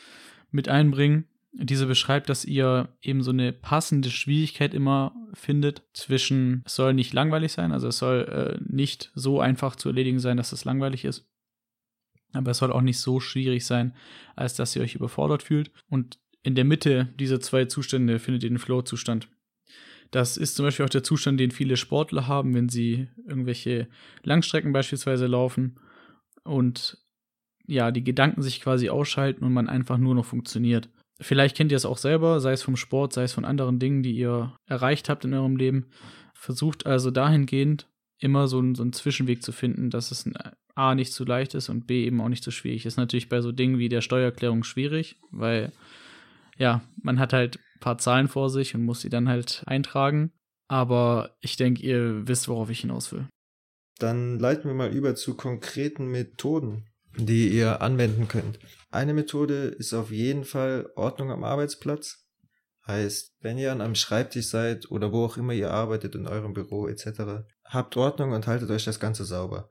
mit 0.51 0.69
einbringen. 0.69 1.27
Diese 1.55 1.85
beschreibt, 1.85 2.29
dass 2.29 2.45
ihr 2.45 2.89
eben 3.01 3.21
so 3.21 3.29
eine 3.29 3.53
passende 3.53 4.09
Schwierigkeit 4.09 4.73
immer 4.73 5.15
findet 5.33 5.83
zwischen, 5.93 6.63
es 6.65 6.75
soll 6.75 6.95
nicht 6.95 7.13
langweilig 7.13 7.51
sein, 7.51 7.71
also 7.71 7.87
es 7.87 7.99
soll 7.99 8.59
äh, 8.59 8.63
nicht 8.67 9.11
so 9.13 9.39
einfach 9.39 9.75
zu 9.75 9.89
erledigen 9.89 10.19
sein, 10.19 10.37
dass 10.37 10.51
es 10.51 10.65
langweilig 10.65 11.05
ist. 11.05 11.29
Aber 12.33 12.51
es 12.51 12.57
soll 12.57 12.71
auch 12.71 12.81
nicht 12.81 12.99
so 12.99 13.19
schwierig 13.19 13.65
sein, 13.65 13.95
als 14.35 14.55
dass 14.55 14.75
ihr 14.75 14.81
euch 14.81 14.95
überfordert 14.95 15.43
fühlt. 15.43 15.71
Und 15.87 16.17
in 16.41 16.55
der 16.55 16.65
Mitte 16.65 17.13
dieser 17.19 17.39
zwei 17.39 17.65
Zustände 17.65 18.17
findet 18.17 18.43
ihr 18.43 18.49
den 18.49 18.57
Flow-Zustand. 18.57 19.29
Das 20.09 20.37
ist 20.37 20.55
zum 20.55 20.65
Beispiel 20.65 20.85
auch 20.85 20.89
der 20.89 21.03
Zustand, 21.03 21.39
den 21.39 21.51
viele 21.51 21.77
Sportler 21.77 22.27
haben, 22.27 22.53
wenn 22.53 22.69
sie 22.69 23.07
irgendwelche 23.27 23.87
Langstrecken 24.23 24.73
beispielsweise 24.73 25.27
laufen 25.27 25.79
und 26.43 26.99
ja, 27.65 27.91
die 27.91 28.03
Gedanken 28.03 28.41
sich 28.41 28.61
quasi 28.61 28.89
ausschalten 28.89 29.43
und 29.43 29.53
man 29.53 29.69
einfach 29.69 29.97
nur 29.97 30.13
noch 30.15 30.25
funktioniert. 30.25 30.89
Vielleicht 31.23 31.55
kennt 31.55 31.71
ihr 31.71 31.77
es 31.77 31.85
auch 31.85 31.97
selber, 31.97 32.39
sei 32.39 32.51
es 32.51 32.61
vom 32.61 32.75
Sport, 32.75 33.13
sei 33.13 33.23
es 33.23 33.33
von 33.33 33.45
anderen 33.45 33.79
Dingen, 33.79 34.03
die 34.03 34.11
ihr 34.11 34.55
erreicht 34.65 35.09
habt 35.09 35.25
in 35.25 35.33
eurem 35.33 35.55
Leben. 35.55 35.87
Versucht 36.33 36.85
also 36.85 37.11
dahingehend 37.11 37.87
immer 38.19 38.47
so, 38.47 38.59
einen, 38.59 38.75
so 38.75 38.83
einen 38.83 38.93
Zwischenweg 38.93 39.41
zu 39.41 39.51
finden, 39.51 39.89
dass 39.89 40.11
es 40.11 40.29
A 40.75 40.95
nicht 40.95 41.13
zu 41.13 41.23
leicht 41.23 41.53
ist 41.55 41.69
und 41.69 41.87
B 41.87 42.05
eben 42.05 42.21
auch 42.21 42.29
nicht 42.29 42.43
zu 42.43 42.51
schwierig. 42.51 42.85
Ist 42.85 42.97
natürlich 42.97 43.29
bei 43.29 43.41
so 43.41 43.51
Dingen 43.51 43.79
wie 43.79 43.89
der 43.89 44.01
Steuererklärung 44.01 44.63
schwierig, 44.63 45.19
weil 45.31 45.71
ja, 46.57 46.81
man 47.01 47.19
hat 47.19 47.33
halt 47.33 47.57
ein 47.57 47.79
paar 47.79 47.97
Zahlen 47.97 48.27
vor 48.27 48.49
sich 48.49 48.75
und 48.75 48.83
muss 48.83 49.01
sie 49.01 49.09
dann 49.09 49.29
halt 49.29 49.63
eintragen. 49.65 50.31
Aber 50.67 51.35
ich 51.41 51.57
denke, 51.57 51.83
ihr 51.83 52.27
wisst, 52.27 52.47
worauf 52.47 52.69
ich 52.69 52.81
hinaus 52.81 53.11
will. 53.11 53.27
Dann 53.99 54.39
leiten 54.39 54.65
wir 54.65 54.73
mal 54.73 54.91
über 54.91 55.15
zu 55.15 55.35
konkreten 55.35 56.07
Methoden, 56.07 56.85
die 57.17 57.49
ihr 57.49 57.81
anwenden 57.81 58.27
könnt. 58.27 58.59
Eine 58.91 59.13
Methode 59.13 59.65
ist 59.65 59.93
auf 59.93 60.11
jeden 60.11 60.45
Fall 60.45 60.89
Ordnung 60.95 61.31
am 61.31 61.43
Arbeitsplatz. 61.43 62.27
Heißt, 62.85 63.35
wenn 63.39 63.57
ihr 63.57 63.71
an 63.71 63.81
einem 63.81 63.95
Schreibtisch 63.95 64.47
seid 64.47 64.91
oder 64.91 65.11
wo 65.11 65.25
auch 65.25 65.37
immer 65.37 65.53
ihr 65.53 65.71
arbeitet, 65.71 66.15
in 66.15 66.27
eurem 66.27 66.53
Büro 66.53 66.87
etc., 66.87 67.45
habt 67.65 67.95
Ordnung 67.95 68.33
und 68.33 68.45
haltet 68.45 68.69
euch 68.69 68.83
das 68.83 68.99
Ganze 68.99 69.25
sauber. 69.25 69.69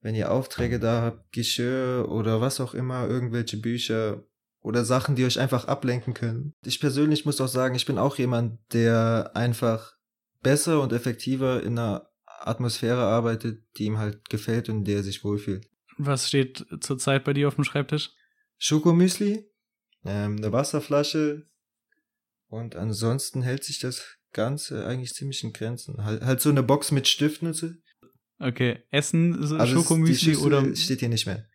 Wenn 0.00 0.14
ihr 0.14 0.30
Aufträge 0.30 0.80
da 0.80 1.02
habt, 1.02 1.32
Geschirr 1.32 2.08
oder 2.08 2.40
was 2.40 2.60
auch 2.60 2.74
immer, 2.74 3.06
irgendwelche 3.06 3.58
Bücher 3.58 4.24
oder 4.60 4.84
Sachen, 4.84 5.14
die 5.14 5.24
euch 5.24 5.38
einfach 5.38 5.66
ablenken 5.66 6.14
können. 6.14 6.54
Ich 6.64 6.80
persönlich 6.80 7.26
muss 7.26 7.40
auch 7.40 7.48
sagen, 7.48 7.74
ich 7.74 7.86
bin 7.86 7.98
auch 7.98 8.16
jemand, 8.16 8.58
der 8.72 9.32
einfach 9.34 9.94
besser 10.42 10.80
und 10.80 10.92
effektiver 10.92 11.62
in 11.62 11.78
einer 11.78 12.08
Atmosphäre 12.26 13.02
arbeitet, 13.02 13.62
die 13.76 13.84
ihm 13.84 13.98
halt 13.98 14.28
gefällt 14.30 14.68
und 14.68 14.84
der 14.84 15.02
sich 15.02 15.22
wohlfühlt. 15.22 15.68
Was 15.98 16.28
steht 16.28 16.64
zurzeit 16.80 17.24
bei 17.24 17.32
dir 17.32 17.48
auf 17.48 17.54
dem 17.56 17.64
Schreibtisch? 17.64 18.10
Schokomüsli, 18.58 19.44
ähm, 20.04 20.36
eine 20.36 20.52
Wasserflasche 20.52 21.46
und 22.48 22.76
ansonsten 22.76 23.42
hält 23.42 23.64
sich 23.64 23.78
das 23.78 24.16
Ganze 24.32 24.86
eigentlich 24.86 25.12
ziemlich 25.14 25.42
in 25.44 25.52
Grenzen. 25.52 26.04
Halt, 26.04 26.22
halt 26.22 26.40
so 26.40 26.50
eine 26.50 26.62
Box 26.62 26.90
mit 26.90 27.06
Stiftnüsse. 27.08 27.76
Okay, 28.38 28.82
Essen, 28.90 29.46
so 29.46 29.56
Also 29.56 29.74
Schokomüsli 29.74 30.36
oder 30.36 30.74
steht 30.74 31.00
hier 31.00 31.08
nicht 31.08 31.26
mehr. 31.26 31.46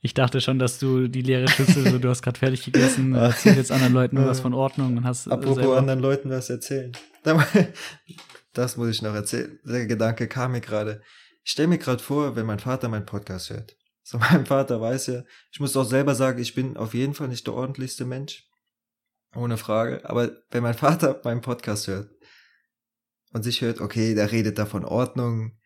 ich 0.00 0.14
dachte 0.14 0.40
schon, 0.40 0.58
dass 0.58 0.78
du 0.78 1.08
die 1.08 1.22
leere 1.22 1.48
Schüssel, 1.48 1.88
so, 1.90 1.98
du 1.98 2.08
hast 2.08 2.22
gerade 2.22 2.38
fertig 2.38 2.64
gegessen, 2.64 3.14
Ah. 3.16 3.26
erzähl 3.28 3.56
jetzt 3.56 3.72
anderen 3.72 3.92
Leuten 3.94 4.16
was 4.18 4.40
von 4.40 4.54
Ordnung 4.54 4.96
und 4.98 5.04
hast 5.04 5.26
äh, 5.26 5.30
Apropos 5.30 5.76
anderen 5.76 6.00
Leuten 6.00 6.30
was 6.30 6.50
erzählen. 6.50 6.92
Das 8.54 8.76
muss 8.76 8.88
ich 8.88 9.02
noch 9.02 9.14
erzählen. 9.14 9.58
Der 9.64 9.86
Gedanke 9.86 10.26
kam 10.26 10.52
mir 10.52 10.60
gerade. 10.60 11.00
Ich 11.48 11.52
stelle 11.52 11.68
mir 11.68 11.78
gerade 11.78 12.02
vor, 12.02 12.36
wenn 12.36 12.44
mein 12.44 12.58
Vater 12.58 12.90
meinen 12.90 13.06
Podcast 13.06 13.48
hört. 13.48 13.74
So, 14.02 14.18
mein 14.30 14.44
Vater 14.44 14.82
weiß 14.82 15.06
ja, 15.06 15.22
ich 15.50 15.60
muss 15.60 15.78
auch 15.78 15.84
selber 15.84 16.14
sagen, 16.14 16.42
ich 16.42 16.54
bin 16.54 16.76
auf 16.76 16.92
jeden 16.92 17.14
Fall 17.14 17.28
nicht 17.28 17.46
der 17.46 17.54
ordentlichste 17.54 18.04
Mensch. 18.04 18.46
Ohne 19.34 19.56
Frage. 19.56 20.06
Aber 20.06 20.30
wenn 20.50 20.62
mein 20.62 20.74
Vater 20.74 21.18
meinen 21.24 21.40
Podcast 21.40 21.86
hört 21.86 22.10
und 23.32 23.44
sich 23.44 23.62
hört, 23.62 23.80
okay, 23.80 24.14
der 24.14 24.30
redet 24.30 24.58
da 24.58 24.66
von 24.66 24.84
Ordnung 24.84 25.56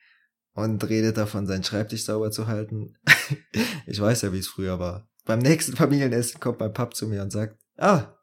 und 0.53 0.89
redet 0.89 1.17
davon, 1.17 1.49
seinen 1.49 1.65
Schreibtisch 1.65 2.05
sauber 2.05 2.31
zu 2.31 2.47
halten. 2.47 2.95
ich 3.87 4.01
weiß 4.01 4.23
ja, 4.23 4.33
wie 4.33 4.39
es 4.39 4.47
früher 4.47 4.79
war. 4.79 5.09
Beim 5.25 5.41
nächsten 5.41 5.75
Familienessen 5.75 6.39
kommt 6.39 6.61
mein 6.61 6.73
Pap 6.73 6.95
zu 6.95 7.09
mir 7.09 7.23
und 7.23 7.33
sagt, 7.33 7.61
ah, 7.77 8.15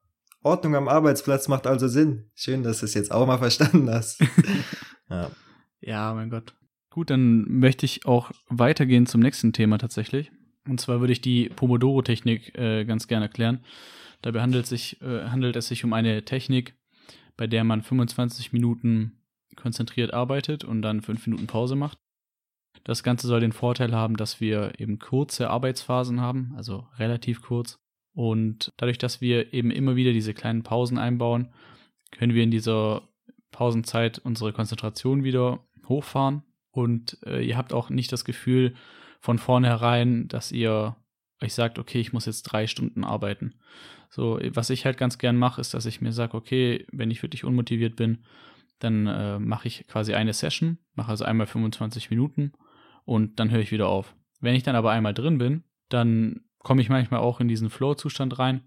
Ordnung 0.43 0.77
am 0.77 0.87
Arbeitsplatz 0.87 1.49
macht 1.49 1.67
also 1.67 1.89
Sinn. 1.89 2.31
Schön, 2.35 2.63
dass 2.63 2.79
du 2.79 2.85
es 2.85 2.93
jetzt 2.93 3.11
auch 3.11 3.27
mal 3.27 3.37
verstanden 3.37 3.91
hast. 3.91 4.21
ja. 5.09 5.29
Ja, 5.81 6.13
mein 6.13 6.29
Gott. 6.29 6.53
Gut, 6.89 7.11
dann 7.11 7.45
möchte 7.47 7.85
ich 7.85 8.05
auch 8.05 8.31
weitergehen 8.47 9.05
zum 9.05 9.21
nächsten 9.21 9.53
Thema 9.53 9.77
tatsächlich. 9.77 10.31
Und 10.67 10.79
zwar 10.79 10.99
würde 10.99 11.13
ich 11.13 11.21
die 11.21 11.49
Pomodoro-Technik 11.49 12.57
äh, 12.57 12.85
ganz 12.85 13.07
gerne 13.07 13.25
erklären. 13.25 13.63
Dabei 14.21 14.41
handelt, 14.41 14.65
sich, 14.65 15.01
äh, 15.01 15.25
handelt 15.25 15.55
es 15.55 15.67
sich 15.67 15.83
um 15.83 15.93
eine 15.93 16.25
Technik, 16.25 16.75
bei 17.37 17.47
der 17.47 17.63
man 17.63 17.83
25 17.83 18.53
Minuten 18.53 19.23
konzentriert 19.55 20.13
arbeitet 20.13 20.63
und 20.63 20.81
dann 20.81 21.01
5 21.01 21.27
Minuten 21.27 21.47
Pause 21.47 21.75
macht. 21.75 21.97
Das 22.83 23.03
Ganze 23.03 23.27
soll 23.27 23.39
den 23.39 23.51
Vorteil 23.51 23.93
haben, 23.93 24.17
dass 24.17 24.41
wir 24.41 24.79
eben 24.79 24.99
kurze 24.99 25.49
Arbeitsphasen 25.49 26.21
haben, 26.21 26.53
also 26.55 26.87
relativ 26.97 27.41
kurz. 27.41 27.79
Und 28.13 28.71
dadurch, 28.77 28.97
dass 28.97 29.21
wir 29.21 29.53
eben 29.53 29.71
immer 29.71 29.95
wieder 29.95 30.11
diese 30.11 30.33
kleinen 30.33 30.63
Pausen 30.63 30.97
einbauen, 30.97 31.53
können 32.11 32.33
wir 32.33 32.43
in 32.43 32.51
dieser 32.51 33.07
Pausenzeit 33.51 34.19
unsere 34.19 34.53
Konzentration 34.53 35.23
wieder 35.23 35.65
hochfahren 35.87 36.43
und 36.71 37.17
äh, 37.25 37.41
ihr 37.41 37.57
habt 37.57 37.73
auch 37.73 37.89
nicht 37.89 38.11
das 38.11 38.25
Gefühl 38.25 38.75
von 39.19 39.37
vornherein, 39.37 40.27
dass 40.27 40.51
ihr 40.51 40.95
euch 41.41 41.53
sagt, 41.53 41.79
okay, 41.79 41.99
ich 41.99 42.13
muss 42.13 42.25
jetzt 42.25 42.43
drei 42.43 42.67
Stunden 42.67 43.03
arbeiten. 43.03 43.55
So, 44.09 44.39
was 44.53 44.69
ich 44.69 44.85
halt 44.85 44.97
ganz 44.97 45.17
gern 45.17 45.37
mache, 45.37 45.61
ist, 45.61 45.73
dass 45.73 45.85
ich 45.85 46.01
mir 46.01 46.11
sage, 46.11 46.35
okay, 46.35 46.85
wenn 46.91 47.11
ich 47.11 47.21
wirklich 47.21 47.43
unmotiviert 47.43 47.95
bin, 47.95 48.25
dann 48.79 49.07
äh, 49.07 49.39
mache 49.39 49.67
ich 49.67 49.87
quasi 49.87 50.13
eine 50.13 50.33
Session, 50.33 50.77
mache 50.95 51.11
also 51.11 51.25
einmal 51.25 51.47
25 51.47 52.09
Minuten 52.09 52.53
und 53.05 53.39
dann 53.39 53.51
höre 53.51 53.59
ich 53.59 53.71
wieder 53.71 53.89
auf. 53.89 54.15
Wenn 54.39 54.55
ich 54.55 54.63
dann 54.63 54.75
aber 54.75 54.91
einmal 54.91 55.13
drin 55.13 55.37
bin, 55.37 55.63
dann 55.89 56.41
komme 56.59 56.81
ich 56.81 56.89
manchmal 56.89 57.19
auch 57.19 57.39
in 57.39 57.47
diesen 57.47 57.69
Flow-Zustand 57.69 58.39
rein 58.39 58.63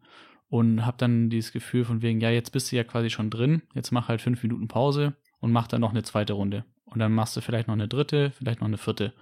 und 0.48 0.84
habe 0.84 0.98
dann 0.98 1.30
dieses 1.30 1.52
Gefühl 1.52 1.84
von 1.84 2.02
wegen, 2.02 2.20
ja, 2.20 2.30
jetzt 2.30 2.50
bist 2.50 2.70
du 2.70 2.76
ja 2.76 2.84
quasi 2.84 3.10
schon 3.10 3.30
drin, 3.30 3.62
jetzt 3.74 3.90
mach 3.90 4.08
halt 4.08 4.20
fünf 4.20 4.42
Minuten 4.42 4.68
Pause 4.68 5.14
und 5.40 5.50
mach 5.50 5.66
dann 5.66 5.80
noch 5.80 5.90
eine 5.90 6.02
zweite 6.02 6.34
Runde. 6.34 6.64
Und 6.92 6.98
dann 6.98 7.12
machst 7.12 7.36
du 7.36 7.40
vielleicht 7.40 7.68
noch 7.68 7.74
eine 7.74 7.88
dritte, 7.88 8.32
vielleicht 8.32 8.60
noch 8.60 8.68
eine 8.68 8.78
vierte. 8.78 9.12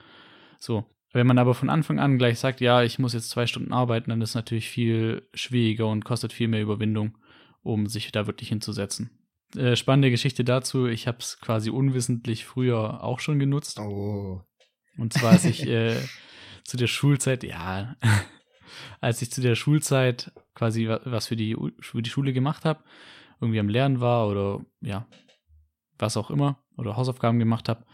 So. 0.59 0.85
Wenn 1.13 1.27
man 1.27 1.39
aber 1.39 1.55
von 1.55 1.71
Anfang 1.71 1.99
an 1.99 2.19
gleich 2.19 2.39
sagt, 2.39 2.61
ja, 2.61 2.83
ich 2.85 3.01
muss 3.01 3.15
jetzt 3.15 3.31
zwei 3.31 3.47
Stunden 3.47 3.73
arbeiten, 3.73 4.11
dann 4.11 4.23
ist 4.23 4.31
es 4.31 4.35
natürlich 4.37 4.69
viel 4.69 5.29
schwieriger 5.35 5.89
und 5.89 6.05
kostet 6.05 6.33
viel 6.33 6.47
mehr 6.47 6.63
Überwindung, 6.63 7.19
um 7.63 7.87
sich 7.89 8.13
da 8.13 8.29
wirklich 8.29 8.49
hinzusetzen. 8.49 9.11
Äh, 9.57 9.75
spannende 9.75 10.11
Geschichte 10.11 10.45
dazu, 10.45 10.87
ich 10.87 11.09
habe 11.09 11.19
es 11.19 11.41
quasi 11.41 11.71
unwissentlich 11.71 12.45
früher 12.45 13.03
auch 13.03 13.19
schon 13.19 13.41
genutzt. 13.41 13.81
Oh. 13.81 14.43
Und 14.99 15.13
zwar, 15.13 15.33
als 15.33 15.45
ich 15.45 15.67
äh, 15.67 15.97
zu 16.63 16.77
der 16.77 16.87
Schulzeit, 16.87 17.43
ja, 17.43 17.97
als 19.01 19.21
ich 19.21 19.33
zu 19.33 19.41
der 19.41 19.57
Schulzeit 19.57 20.31
quasi 20.55 20.87
wa- 20.87 21.01
was 21.05 21.27
für 21.27 21.37
die, 21.37 21.57
für 21.81 22.03
die 22.03 22.11
Schule 22.11 22.33
gemacht 22.33 22.65
habe, 22.65 22.85
irgendwie 23.41 23.59
am 23.59 23.69
Lernen 23.69 23.99
war 24.01 24.29
oder 24.29 24.61
ja, 24.81 25.09
was 26.01 26.17
auch 26.17 26.31
immer, 26.31 26.59
oder 26.77 26.97
Hausaufgaben 26.97 27.39
gemacht 27.39 27.69
habe, 27.69 27.85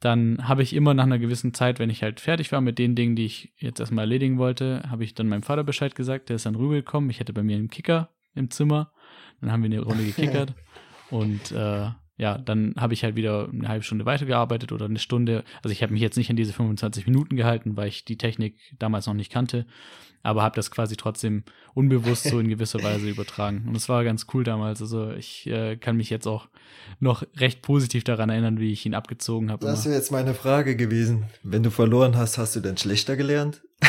dann 0.00 0.46
habe 0.46 0.62
ich 0.62 0.74
immer 0.74 0.94
nach 0.94 1.04
einer 1.04 1.18
gewissen 1.18 1.54
Zeit, 1.54 1.78
wenn 1.78 1.90
ich 1.90 2.02
halt 2.02 2.20
fertig 2.20 2.52
war 2.52 2.60
mit 2.60 2.78
den 2.78 2.94
Dingen, 2.94 3.16
die 3.16 3.26
ich 3.26 3.52
jetzt 3.56 3.80
erstmal 3.80 4.04
erledigen 4.04 4.38
wollte, 4.38 4.82
habe 4.88 5.04
ich 5.04 5.14
dann 5.14 5.28
meinem 5.28 5.42
Vater 5.42 5.64
Bescheid 5.64 5.94
gesagt, 5.94 6.28
der 6.28 6.36
ist 6.36 6.46
dann 6.46 6.54
rübergekommen. 6.54 7.10
Ich 7.10 7.18
hatte 7.18 7.32
bei 7.32 7.42
mir 7.42 7.56
einen 7.56 7.70
Kicker 7.70 8.10
im 8.34 8.50
Zimmer, 8.50 8.92
dann 9.40 9.50
haben 9.50 9.62
wir 9.62 9.70
eine 9.70 9.80
Runde 9.80 10.04
gekickert 10.04 10.54
und 11.10 11.50
äh, 11.50 11.90
ja, 12.18 12.36
dann 12.36 12.74
habe 12.76 12.94
ich 12.94 13.04
halt 13.04 13.14
wieder 13.14 13.48
eine 13.50 13.68
halbe 13.68 13.84
Stunde 13.84 14.04
weitergearbeitet 14.04 14.72
oder 14.72 14.86
eine 14.86 14.98
Stunde. 14.98 15.44
Also 15.62 15.72
ich 15.72 15.82
habe 15.84 15.92
mich 15.92 16.02
jetzt 16.02 16.16
nicht 16.16 16.28
an 16.30 16.36
diese 16.36 16.52
25 16.52 17.06
Minuten 17.06 17.36
gehalten, 17.36 17.76
weil 17.76 17.88
ich 17.88 18.04
die 18.04 18.18
Technik 18.18 18.56
damals 18.78 19.06
noch 19.06 19.14
nicht 19.14 19.30
kannte, 19.30 19.66
aber 20.24 20.42
habe 20.42 20.56
das 20.56 20.72
quasi 20.72 20.96
trotzdem 20.96 21.44
unbewusst 21.74 22.24
so 22.24 22.40
in 22.40 22.48
gewisser 22.48 22.82
Weise 22.82 23.08
übertragen. 23.10 23.66
Und 23.68 23.76
es 23.76 23.88
war 23.88 24.02
ganz 24.02 24.26
cool 24.34 24.42
damals. 24.42 24.82
Also 24.82 25.12
ich 25.12 25.46
äh, 25.46 25.76
kann 25.76 25.96
mich 25.96 26.10
jetzt 26.10 26.26
auch 26.26 26.48
noch 26.98 27.22
recht 27.36 27.62
positiv 27.62 28.02
daran 28.02 28.30
erinnern, 28.30 28.58
wie 28.58 28.72
ich 28.72 28.84
ihn 28.84 28.94
abgezogen 28.94 29.52
habe. 29.52 29.64
Das 29.64 29.84
wäre 29.84 29.94
jetzt 29.94 30.10
meine 30.10 30.34
Frage 30.34 30.74
gewesen. 30.74 31.24
Wenn 31.44 31.62
du 31.62 31.70
verloren 31.70 32.16
hast, 32.16 32.36
hast 32.36 32.56
du 32.56 32.60
denn 32.60 32.76
schlechter 32.76 33.14
gelernt? 33.16 33.62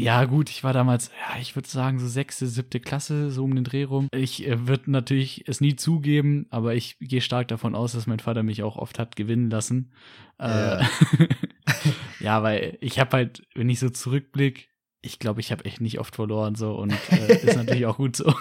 Ja, 0.00 0.24
gut, 0.26 0.48
ich 0.48 0.62
war 0.62 0.72
damals, 0.72 1.10
ja, 1.10 1.40
ich 1.40 1.56
würde 1.56 1.68
sagen, 1.68 1.98
so 1.98 2.06
sechste, 2.06 2.46
siebte 2.46 2.78
Klasse, 2.78 3.32
so 3.32 3.42
um 3.42 3.56
den 3.56 3.64
Dreh 3.64 3.82
rum. 3.82 4.06
Ich 4.12 4.46
äh, 4.46 4.68
würde 4.68 4.92
natürlich 4.92 5.48
es 5.48 5.60
nie 5.60 5.74
zugeben, 5.74 6.46
aber 6.50 6.76
ich 6.76 6.96
gehe 7.00 7.20
stark 7.20 7.48
davon 7.48 7.74
aus, 7.74 7.92
dass 7.92 8.06
mein 8.06 8.20
Vater 8.20 8.44
mich 8.44 8.62
auch 8.62 8.76
oft 8.76 9.00
hat 9.00 9.16
gewinnen 9.16 9.50
lassen. 9.50 9.92
Ja. 10.38 10.78
Äh, 10.80 10.84
ja, 12.20 12.44
weil 12.44 12.78
ich 12.80 13.00
habe 13.00 13.16
halt, 13.16 13.42
wenn 13.56 13.68
ich 13.68 13.80
so 13.80 13.90
zurückblick, 13.90 14.68
ich 15.02 15.18
glaube, 15.18 15.40
ich 15.40 15.50
habe 15.50 15.64
echt 15.64 15.80
nicht 15.80 15.98
oft 15.98 16.14
verloren 16.14 16.54
so 16.54 16.76
und 16.76 16.92
äh, 17.10 17.44
ist 17.44 17.56
natürlich 17.56 17.86
auch 17.86 17.96
gut 17.96 18.14
so. 18.14 18.32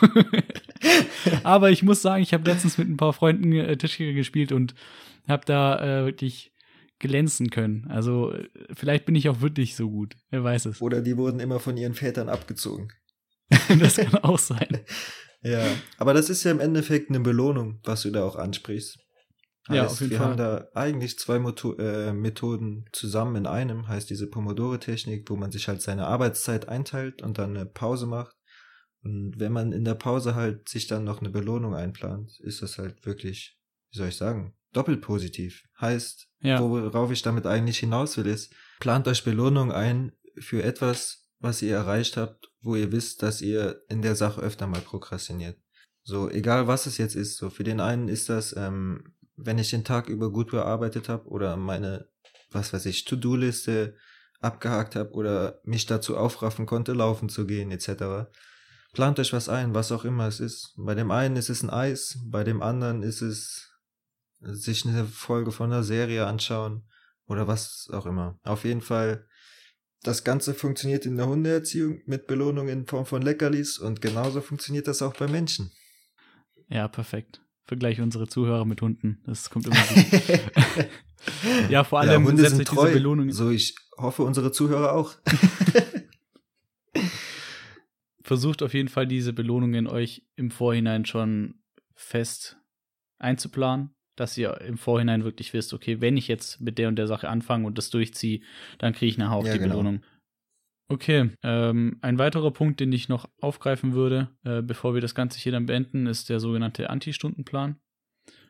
aber 1.44 1.72
ich 1.72 1.82
muss 1.82 2.04
sagen, 2.04 2.22
ich 2.22 2.36
habe 2.36 2.50
letztens 2.50 2.78
mit 2.78 2.88
ein 2.88 2.98
paar 2.98 3.14
Freunden 3.14 3.52
äh, 3.54 3.78
Tischkicker 3.78 4.14
gespielt 4.14 4.52
und 4.52 4.76
habe 5.28 5.44
da 5.46 6.02
äh, 6.02 6.06
wirklich 6.06 6.52
glänzen 7.00 7.50
können. 7.50 7.86
Also 7.90 8.34
vielleicht 8.74 9.06
bin 9.06 9.16
ich 9.16 9.30
auch 9.30 9.42
wirklich 9.42 9.76
so 9.76 9.90
gut. 9.90 10.16
Wer 10.30 10.44
weiß 10.44 10.66
es. 10.68 10.82
Oder 10.82 11.02
die 11.02 11.18
wurden 11.18 11.40
immer 11.40 11.60
von 11.60 11.78
ihren 11.78 11.94
Vätern 11.94 12.30
abgezogen. 12.30 12.90
das 13.80 13.96
kann 13.98 14.16
auch 14.16 14.40
sein. 14.40 14.80
Ja, 15.44 15.64
aber 16.00 16.16
das 16.16 16.32
ist 16.32 16.44
ja 16.44 16.52
im 16.52 16.60
Endeffekt 16.60 17.10
eine 17.10 17.20
Belohnung, 17.20 17.80
was 17.84 18.02
du 18.02 18.10
da 18.10 18.24
auch 18.24 18.36
ansprichst. 18.36 18.98
Ja, 19.70 19.84
Heißt, 19.84 19.94
auf 19.94 20.00
jeden 20.02 20.12
wir 20.12 20.18
Fall. 20.18 20.28
haben 20.28 20.38
da 20.38 20.68
eigentlich 20.74 21.20
zwei 21.20 21.40
Moto 21.40 21.76
äh, 21.78 22.12
Methoden 22.12 22.86
zusammen 22.92 23.36
in 23.36 23.46
einem, 23.46 23.88
heißt 23.88 24.10
diese 24.10 24.28
Pomodoro-Technik, 24.28 25.30
wo 25.30 25.36
man 25.36 25.52
sich 25.52 25.68
halt 25.68 25.82
seine 25.84 26.08
Arbeitszeit 26.08 26.68
einteilt 26.68 27.22
und 27.22 27.38
dann 27.38 27.56
eine 27.56 27.68
Pause 27.68 28.08
macht. 28.08 28.36
Und 29.04 29.40
wenn 29.40 29.52
man 29.52 29.74
in 29.74 29.86
der 29.86 29.94
Pause 29.96 30.36
halt 30.36 30.68
sich 30.68 30.88
dann 30.88 31.04
noch 31.04 31.20
eine 31.20 31.30
Belohnung 31.30 31.76
einplant, 31.76 32.40
ist 32.40 32.62
das 32.62 32.78
halt 32.78 33.06
wirklich, 33.06 33.60
wie 33.92 33.98
soll 34.00 34.08
ich 34.08 34.18
sagen, 34.18 34.57
doppelt 34.78 35.02
positiv. 35.02 35.64
Heißt, 35.82 36.28
Ja. 36.40 36.60
worauf 36.62 37.12
ich 37.12 37.22
damit 37.24 37.46
eigentlich 37.46 37.80
hinaus 37.80 38.16
will, 38.18 38.28
ist, 38.28 38.54
plant 38.80 39.08
euch 39.08 39.24
Belohnung 39.24 39.72
ein 39.72 40.12
für 40.40 40.64
etwas, 40.64 41.28
was 41.40 41.62
ihr 41.62 41.76
erreicht 41.76 42.16
habt, 42.18 42.52
wo 42.62 42.76
ihr 42.76 42.92
wisst, 42.92 43.24
dass 43.24 43.42
ihr 43.42 43.82
in 43.90 44.02
der 44.02 44.16
Sache 44.16 44.42
öfter 44.42 44.68
mal 44.68 44.82
prokrastiniert. 44.82 45.58
So, 46.04 46.30
egal 46.30 46.68
was 46.68 46.86
es 46.86 46.98
jetzt 46.98 47.16
ist, 47.16 47.38
so 47.38 47.50
für 47.50 47.64
den 47.64 47.80
einen 47.80 48.08
ist 48.08 48.30
das, 48.30 48.56
ähm, 48.56 49.14
wenn 49.36 49.58
ich 49.58 49.70
den 49.72 49.84
Tag 49.84 50.10
über 50.10 50.32
gut 50.32 50.52
bearbeitet 50.52 51.10
habe 51.10 51.28
oder 51.28 51.58
meine, 51.58 52.08
was 52.52 52.72
weiß 52.72 52.86
ich, 52.86 53.06
To-Do-Liste 53.06 53.96
abgehakt 54.40 54.96
habe 54.96 55.12
oder 55.12 55.60
mich 55.64 55.86
dazu 55.86 56.16
aufraffen 56.18 56.66
konnte, 56.66 56.94
laufen 56.94 57.30
zu 57.30 57.46
gehen, 57.46 57.72
etc. 57.72 58.30
Plant 58.94 59.20
euch 59.20 59.34
was 59.34 59.50
ein, 59.50 59.74
was 59.74 59.92
auch 59.92 60.06
immer 60.06 60.28
es 60.28 60.40
ist. 60.40 60.74
Bei 60.78 60.96
dem 60.96 61.12
einen 61.12 61.36
ist 61.36 61.50
es 61.50 61.62
ein 61.64 61.70
Eis, 61.70 62.20
bei 62.26 62.44
dem 62.44 62.62
anderen 62.62 63.04
ist 63.04 63.22
es 63.22 63.72
sich 64.40 64.86
eine 64.86 65.06
Folge 65.06 65.52
von 65.52 65.72
einer 65.72 65.84
Serie 65.84 66.26
anschauen 66.26 66.84
oder 67.26 67.48
was 67.48 67.90
auch 67.92 68.06
immer. 68.06 68.40
Auf 68.44 68.66
jeden 68.66 68.82
Fall 68.82 69.28
Das 70.04 70.24
Ganze 70.24 70.54
funktioniert 70.54 71.06
in 71.06 71.18
der 71.18 71.28
Hundeerziehung 71.28 72.02
mit 72.06 72.28
Belohnung 72.28 72.68
in 72.70 72.86
Form 72.86 73.06
von 73.06 73.22
Leckerlis 73.22 73.80
und 73.80 74.00
genauso 74.02 74.42
funktioniert 74.42 74.88
das 74.88 75.02
auch 75.02 75.16
bei 75.16 75.28
Menschen. 75.28 75.72
Ja, 76.70 76.88
perfekt. 76.88 77.42
Vergleiche 77.66 78.04
unsere 78.04 78.28
Zuhörer 78.28 78.64
mit 78.64 78.82
Hunden. 78.82 79.22
Das 79.26 79.50
kommt 79.50 79.68
immer 79.68 79.76
gut. 79.76 80.06
ja, 81.70 81.84
vor 81.84 82.00
allem 82.00 82.24
ja, 82.24 82.30
Hunde 82.30 82.50
sind 82.50 82.66
treu. 82.66 82.94
Belohnung. 82.94 83.32
So, 83.32 83.50
ich 83.50 83.76
hoffe, 83.98 84.24
unsere 84.24 84.52
Zuhörer 84.52 84.94
auch. 84.94 85.16
Versucht 88.22 88.62
auf 88.62 88.74
jeden 88.74 88.90
Fall 88.90 89.08
diese 89.08 89.34
Belohnungen 89.34 89.88
euch 89.88 90.26
im 90.36 90.52
Vorhinein 90.52 91.06
schon 91.06 91.62
fest 91.96 92.58
einzuplanen, 93.18 93.96
dass 94.18 94.38
ihr 94.38 94.60
im 94.62 94.78
Vorhinein 94.78 95.24
wirklich 95.24 95.54
wisst, 95.54 95.74
okay, 95.74 96.02
wenn 96.02 96.18
ich 96.18 96.28
jetzt 96.28 96.60
mit 96.60 96.78
der 96.78 96.90
und 96.90 96.98
der 96.98 97.08
Sache 97.08 97.30
anfange 97.30 97.66
und 97.66 97.78
das 97.78 97.90
durchziehe, 97.90 98.42
dann 98.80 98.94
kriege 98.94 99.10
ich 99.10 99.18
nachher 99.18 99.38
auch 99.38 99.46
Ja, 99.46 99.54
die 99.54 99.60
genau. 99.60 99.78
Belohnung. 99.78 100.02
Okay, 100.90 101.32
ähm, 101.44 101.98
ein 102.02 102.18
weiterer 102.18 102.52
Punkt, 102.52 102.80
den 102.80 102.92
ich 102.94 103.10
noch 103.10 103.30
aufgreifen 103.42 103.94
würde, 103.94 104.30
äh, 104.44 104.62
bevor 104.62 104.94
wir 104.94 105.02
das 105.02 105.16
Ganze 105.16 105.40
hier 105.40 105.52
dann 105.52 105.66
beenden, 105.66 106.08
ist 106.08 106.30
der 106.30 106.40
sogenannte 106.40 106.90
Anti-Stundenplan, 106.90 107.78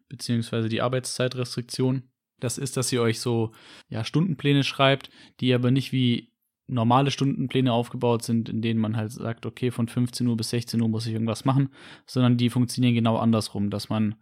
beziehungsweise 0.08 0.70
die 0.70 0.82
Arbeitszeitrestriktion. 0.82 2.04
Das 2.40 2.60
ist, 2.60 2.78
dass 2.78 2.92
ihr 2.92 3.02
euch 3.02 3.20
so 3.20 3.54
ja, 3.90 4.04
Stundenpläne 4.04 4.64
schreibt, 4.64 5.10
die 5.40 5.54
aber 5.54 5.72
nicht 5.72 5.92
wie 5.92 6.32
normale 6.68 7.12
Stundenpläne 7.12 7.72
aufgebaut 7.72 8.24
sind, 8.24 8.50
in 8.50 8.62
denen 8.62 8.80
man 8.80 8.98
halt 8.98 9.12
sagt, 9.12 9.46
okay, 9.46 9.72
von 9.72 9.88
15 9.88 10.28
Uhr 10.28 10.38
bis 10.38 10.50
16 10.52 10.82
Uhr 10.82 10.90
muss 10.90 11.08
ich 11.08 11.14
irgendwas 11.14 11.46
machen, 11.46 11.70
sondern 12.06 12.38
die 12.38 12.50
funktionieren 12.50 12.94
genau 12.94 13.18
andersrum, 13.18 13.70
dass 13.70 13.90
man, 13.90 14.16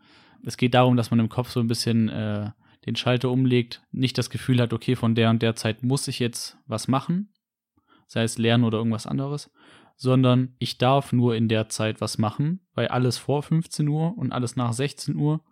es 0.43 0.57
geht 0.57 0.73
darum, 0.73 0.97
dass 0.97 1.11
man 1.11 1.19
im 1.19 1.29
Kopf 1.29 1.49
so 1.49 1.59
ein 1.59 1.67
bisschen 1.67 2.09
äh, 2.09 2.51
den 2.85 2.95
Schalter 2.95 3.31
umlegt, 3.31 3.83
nicht 3.91 4.17
das 4.17 4.29
Gefühl 4.29 4.61
hat, 4.61 4.73
okay, 4.73 4.95
von 4.95 5.15
der 5.15 5.29
und 5.29 5.41
der 5.41 5.55
Zeit 5.55 5.83
muss 5.83 6.07
ich 6.07 6.19
jetzt 6.19 6.57
was 6.67 6.87
machen, 6.87 7.33
sei 8.07 8.23
es 8.23 8.37
lernen 8.37 8.63
oder 8.63 8.77
irgendwas 8.77 9.07
anderes, 9.07 9.51
sondern 9.95 10.55
ich 10.59 10.77
darf 10.77 11.13
nur 11.13 11.35
in 11.35 11.47
der 11.47 11.69
Zeit 11.69 12.01
was 12.01 12.17
machen, 12.17 12.59
weil 12.73 12.87
alles 12.89 13.17
vor 13.17 13.41
15 13.41 13.87
Uhr 13.87 14.17
und 14.17 14.31
alles 14.31 14.55
nach 14.55 14.73
16 14.73 15.15
Uhr 15.15 15.43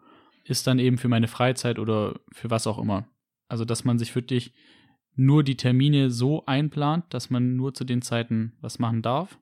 ist 0.43 0.67
dann 0.67 0.79
eben 0.79 0.97
für 0.97 1.07
meine 1.07 1.27
Freizeit 1.27 1.79
oder 1.79 2.19
für 2.31 2.49
was 2.49 2.67
auch 2.67 2.77
immer. 2.77 3.07
Also, 3.47 3.65
dass 3.65 3.85
man 3.85 3.97
sich 3.97 4.13
wirklich 4.15 4.53
nur 5.15 5.43
die 5.43 5.57
Termine 5.57 6.09
so 6.09 6.45
einplant, 6.45 7.05
dass 7.13 7.29
man 7.29 7.55
nur 7.55 7.73
zu 7.73 7.83
den 7.83 8.01
Zeiten 8.01 8.53
was 8.61 8.79
machen 8.79 9.01
darf. 9.01 9.39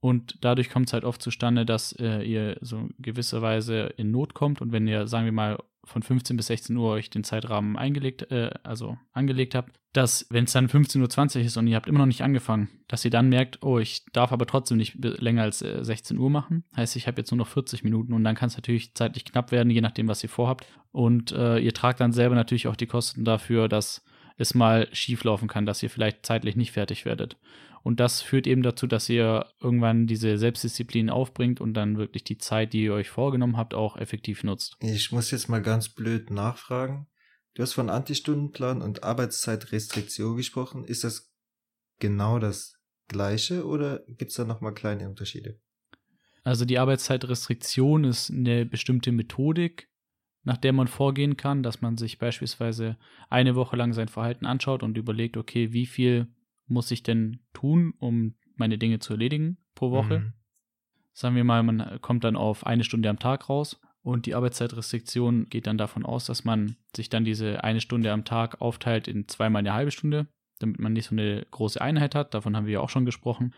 Und 0.00 0.36
dadurch 0.42 0.70
kommt 0.70 0.86
es 0.86 0.92
halt 0.92 1.04
oft 1.04 1.20
zustande, 1.20 1.66
dass 1.66 1.92
äh, 1.92 2.22
ihr 2.22 2.56
so 2.60 2.88
gewisserweise 2.98 3.92
in 3.96 4.10
Not 4.10 4.34
kommt. 4.34 4.60
Und 4.60 4.70
wenn 4.72 4.86
ihr, 4.86 5.08
sagen 5.08 5.24
wir 5.24 5.32
mal, 5.32 5.58
von 5.84 6.02
15 6.02 6.36
bis 6.36 6.46
16 6.46 6.76
Uhr 6.76 6.90
euch 6.90 7.10
den 7.10 7.24
Zeitrahmen 7.24 7.76
eingelegt, 7.76 8.30
äh, 8.30 8.50
also 8.62 8.98
angelegt 9.12 9.54
habt, 9.54 9.78
dass, 9.92 10.26
wenn 10.30 10.44
es 10.44 10.52
dann 10.52 10.68
15.20 10.68 11.38
Uhr 11.38 11.44
ist 11.44 11.56
und 11.56 11.66
ihr 11.66 11.76
habt 11.76 11.88
immer 11.88 11.98
noch 11.98 12.06
nicht 12.06 12.22
angefangen, 12.22 12.68
dass 12.86 13.04
ihr 13.04 13.10
dann 13.10 13.28
merkt, 13.28 13.62
oh, 13.62 13.78
ich 13.78 14.04
darf 14.12 14.32
aber 14.32 14.46
trotzdem 14.46 14.76
nicht 14.76 14.96
länger 15.02 15.42
als 15.42 15.62
äh, 15.62 15.82
16 15.82 16.18
Uhr 16.18 16.30
machen. 16.30 16.64
Heißt, 16.76 16.94
ich 16.96 17.06
habe 17.06 17.20
jetzt 17.20 17.30
nur 17.30 17.38
noch 17.38 17.48
40 17.48 17.82
Minuten 17.84 18.12
und 18.12 18.22
dann 18.22 18.36
kann 18.36 18.48
es 18.48 18.56
natürlich 18.56 18.94
zeitlich 18.94 19.24
knapp 19.24 19.50
werden, 19.50 19.70
je 19.70 19.80
nachdem, 19.80 20.06
was 20.06 20.22
ihr 20.22 20.28
vorhabt. 20.28 20.66
Und 20.92 21.32
äh, 21.32 21.58
ihr 21.58 21.72
tragt 21.72 22.00
dann 22.00 22.12
selber 22.12 22.34
natürlich 22.34 22.68
auch 22.68 22.76
die 22.76 22.86
Kosten 22.86 23.24
dafür, 23.24 23.68
dass 23.68 24.04
es 24.36 24.54
mal 24.54 24.88
schief 24.92 25.24
laufen 25.24 25.48
kann, 25.48 25.66
dass 25.66 25.82
ihr 25.82 25.90
vielleicht 25.90 26.24
zeitlich 26.24 26.54
nicht 26.54 26.72
fertig 26.72 27.04
werdet. 27.04 27.36
Und 27.82 28.00
das 28.00 28.20
führt 28.20 28.46
eben 28.46 28.62
dazu, 28.62 28.86
dass 28.86 29.08
ihr 29.08 29.46
irgendwann 29.60 30.06
diese 30.06 30.38
Selbstdisziplin 30.38 31.10
aufbringt 31.10 31.60
und 31.60 31.74
dann 31.74 31.96
wirklich 31.96 32.24
die 32.24 32.38
Zeit, 32.38 32.72
die 32.72 32.84
ihr 32.84 32.94
euch 32.94 33.08
vorgenommen 33.08 33.56
habt, 33.56 33.74
auch 33.74 33.96
effektiv 33.96 34.44
nutzt. 34.44 34.76
Ich 34.80 35.12
muss 35.12 35.30
jetzt 35.30 35.48
mal 35.48 35.62
ganz 35.62 35.88
blöd 35.88 36.30
nachfragen. 36.30 37.06
Du 37.54 37.62
hast 37.62 37.72
von 37.72 37.90
Antistundenplan 37.90 38.82
und 38.82 39.02
Arbeitszeitrestriktion 39.02 40.36
gesprochen. 40.36 40.84
Ist 40.84 41.04
das 41.04 41.32
genau 41.98 42.38
das 42.38 42.78
gleiche 43.08 43.66
oder 43.66 44.00
gibt 44.06 44.30
es 44.30 44.36
da 44.36 44.44
nochmal 44.44 44.74
kleine 44.74 45.08
Unterschiede? 45.08 45.58
Also 46.44 46.64
die 46.64 46.78
Arbeitszeitrestriktion 46.78 48.04
ist 48.04 48.30
eine 48.30 48.64
bestimmte 48.64 49.12
Methodik, 49.12 49.88
nach 50.44 50.56
der 50.56 50.72
man 50.72 50.88
vorgehen 50.88 51.36
kann, 51.36 51.62
dass 51.62 51.80
man 51.80 51.96
sich 51.96 52.18
beispielsweise 52.18 52.96
eine 53.28 53.54
Woche 53.54 53.76
lang 53.76 53.92
sein 53.92 54.08
Verhalten 54.08 54.46
anschaut 54.46 54.82
und 54.82 54.96
überlegt, 54.96 55.36
okay, 55.36 55.72
wie 55.72 55.86
viel 55.86 56.28
muss 56.68 56.90
ich 56.90 57.02
denn 57.02 57.40
tun, 57.52 57.94
um 57.98 58.34
meine 58.56 58.78
Dinge 58.78 58.98
zu 58.98 59.14
erledigen 59.14 59.58
pro 59.74 59.90
Woche? 59.90 60.20
Mhm. 60.20 60.32
Sagen 61.12 61.36
wir 61.36 61.44
mal, 61.44 61.62
man 61.62 62.00
kommt 62.00 62.24
dann 62.24 62.36
auf 62.36 62.66
eine 62.66 62.84
Stunde 62.84 63.08
am 63.08 63.18
Tag 63.18 63.48
raus 63.48 63.80
und 64.02 64.26
die 64.26 64.34
Arbeitszeitrestriktion 64.34 65.48
geht 65.48 65.66
dann 65.66 65.78
davon 65.78 66.04
aus, 66.06 66.26
dass 66.26 66.44
man 66.44 66.76
sich 66.94 67.08
dann 67.08 67.24
diese 67.24 67.64
eine 67.64 67.80
Stunde 67.80 68.12
am 68.12 68.24
Tag 68.24 68.60
aufteilt 68.60 69.08
in 69.08 69.28
zweimal 69.28 69.60
eine 69.60 69.74
halbe 69.74 69.90
Stunde, 69.90 70.28
damit 70.60 70.78
man 70.78 70.92
nicht 70.92 71.06
so 71.06 71.14
eine 71.14 71.46
große 71.50 71.80
Einheit 71.80 72.14
hat. 72.14 72.34
Davon 72.34 72.56
haben 72.56 72.66
wir 72.66 72.74
ja 72.74 72.80
auch 72.80 72.88
schon 72.88 73.04
gesprochen. 73.04 73.54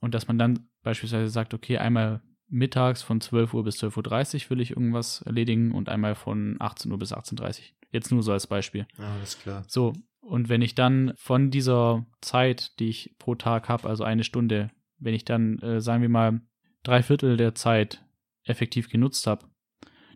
Und 0.00 0.14
dass 0.14 0.28
man 0.28 0.38
dann 0.38 0.68
beispielsweise 0.82 1.28
sagt, 1.28 1.54
okay, 1.54 1.78
einmal 1.78 2.22
mittags 2.48 3.02
von 3.02 3.20
12 3.20 3.54
Uhr 3.54 3.64
bis 3.64 3.82
12.30 3.82 4.44
Uhr 4.44 4.50
will 4.50 4.60
ich 4.60 4.70
irgendwas 4.70 5.22
erledigen 5.22 5.72
und 5.72 5.88
einmal 5.88 6.14
von 6.14 6.56
18 6.58 6.90
Uhr 6.90 6.98
bis 6.98 7.12
18.30 7.12 7.58
Uhr. 7.58 7.64
Jetzt 7.90 8.10
nur 8.10 8.22
so 8.22 8.32
als 8.32 8.46
Beispiel. 8.46 8.86
Ah, 8.98 9.14
alles 9.14 9.38
klar. 9.38 9.64
So, 9.66 9.92
und 10.20 10.48
wenn 10.48 10.62
ich 10.62 10.74
dann 10.74 11.12
von 11.16 11.50
dieser 11.50 12.06
Zeit, 12.20 12.78
die 12.78 12.88
ich 12.88 13.14
pro 13.18 13.34
Tag 13.34 13.68
habe, 13.68 13.88
also 13.88 14.04
eine 14.04 14.24
Stunde, 14.24 14.70
wenn 14.98 15.14
ich 15.14 15.24
dann, 15.24 15.58
äh, 15.60 15.80
sagen 15.80 16.02
wir 16.02 16.08
mal, 16.08 16.40
drei 16.82 17.02
Viertel 17.02 17.36
der 17.36 17.54
Zeit 17.54 18.04
effektiv 18.44 18.88
genutzt 18.88 19.26
habe, 19.26 19.46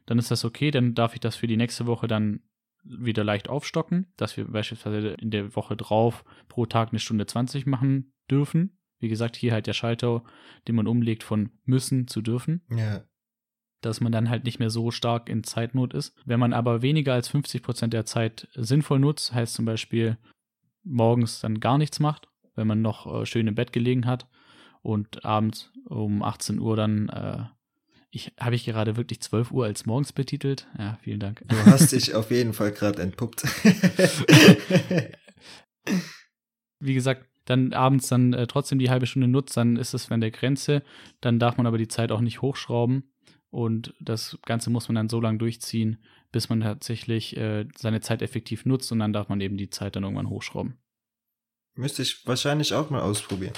dann 0.06 0.18
ist 0.18 0.30
das 0.30 0.44
okay, 0.44 0.70
dann 0.70 0.94
darf 0.94 1.14
ich 1.14 1.20
das 1.20 1.36
für 1.36 1.46
die 1.46 1.56
nächste 1.56 1.86
Woche 1.86 2.08
dann 2.08 2.40
wieder 2.84 3.22
leicht 3.22 3.48
aufstocken, 3.48 4.12
dass 4.16 4.36
wir 4.36 4.44
beispielsweise 4.46 5.08
in 5.10 5.30
der 5.30 5.54
Woche 5.54 5.76
drauf 5.76 6.24
pro 6.48 6.66
Tag 6.66 6.90
eine 6.90 6.98
Stunde 6.98 7.26
20 7.26 7.66
machen 7.66 8.12
dürfen. 8.30 8.78
Wie 8.98 9.08
gesagt, 9.08 9.36
hier 9.36 9.52
halt 9.52 9.66
der 9.66 9.72
Schalter, 9.72 10.24
den 10.66 10.74
man 10.74 10.88
umlegt 10.88 11.22
von 11.22 11.50
müssen 11.64 12.08
zu 12.08 12.22
dürfen 12.22 12.62
Ja. 12.70 13.04
Dass 13.82 14.00
man 14.00 14.12
dann 14.12 14.30
halt 14.30 14.44
nicht 14.44 14.58
mehr 14.58 14.70
so 14.70 14.90
stark 14.90 15.28
in 15.28 15.44
Zeitnot 15.44 15.92
ist. 15.92 16.14
Wenn 16.24 16.40
man 16.40 16.52
aber 16.52 16.82
weniger 16.82 17.12
als 17.14 17.28
50 17.28 17.62
Prozent 17.62 17.92
der 17.92 18.06
Zeit 18.06 18.48
sinnvoll 18.54 18.98
nutzt, 18.98 19.34
heißt 19.34 19.54
zum 19.54 19.64
Beispiel 19.64 20.16
morgens 20.84 21.40
dann 21.40 21.60
gar 21.60 21.78
nichts 21.78 22.00
macht, 22.00 22.28
wenn 22.54 22.66
man 22.66 22.82
noch 22.82 23.22
äh, 23.22 23.26
schön 23.26 23.46
im 23.46 23.54
Bett 23.54 23.72
gelegen 23.72 24.06
hat 24.06 24.26
und 24.82 25.24
abends 25.24 25.70
um 25.84 26.22
18 26.22 26.58
Uhr 26.58 26.76
dann, 26.76 27.08
äh, 27.08 27.44
ich 28.10 28.32
habe 28.38 28.54
ich 28.54 28.64
gerade 28.64 28.96
wirklich 28.96 29.20
12 29.20 29.52
Uhr 29.52 29.64
als 29.64 29.86
morgens 29.86 30.12
betitelt? 30.12 30.68
Ja, 30.78 30.98
vielen 31.02 31.20
Dank. 31.20 31.42
Du 31.48 31.56
hast 31.66 31.92
dich 31.92 32.14
auf 32.14 32.30
jeden 32.30 32.52
Fall 32.52 32.72
gerade 32.72 33.00
entpuppt. 33.02 33.42
Wie 36.78 36.94
gesagt, 36.94 37.26
dann 37.44 37.72
abends 37.72 38.08
dann 38.08 38.32
äh, 38.34 38.46
trotzdem 38.46 38.78
die 38.78 38.90
halbe 38.90 39.06
Stunde 39.06 39.28
nutzt, 39.28 39.56
dann 39.56 39.76
ist 39.76 39.94
es 39.94 40.10
an 40.10 40.20
der 40.20 40.30
Grenze. 40.30 40.82
Dann 41.20 41.38
darf 41.38 41.56
man 41.56 41.66
aber 41.66 41.78
die 41.78 41.88
Zeit 41.88 42.12
auch 42.12 42.20
nicht 42.20 42.42
hochschrauben. 42.42 43.11
Und 43.52 43.94
das 44.00 44.38
Ganze 44.46 44.70
muss 44.70 44.88
man 44.88 44.94
dann 44.94 45.10
so 45.10 45.20
lange 45.20 45.36
durchziehen, 45.36 46.02
bis 46.32 46.48
man 46.48 46.62
tatsächlich 46.62 47.36
äh, 47.36 47.66
seine 47.76 48.00
Zeit 48.00 48.22
effektiv 48.22 48.64
nutzt 48.64 48.90
und 48.90 48.98
dann 48.98 49.12
darf 49.12 49.28
man 49.28 49.42
eben 49.42 49.58
die 49.58 49.68
Zeit 49.68 49.94
dann 49.94 50.04
irgendwann 50.04 50.30
hochschrauben. 50.30 50.78
Müsste 51.74 52.00
ich 52.00 52.26
wahrscheinlich 52.26 52.72
auch 52.72 52.88
mal 52.88 53.02
ausprobieren. 53.02 53.52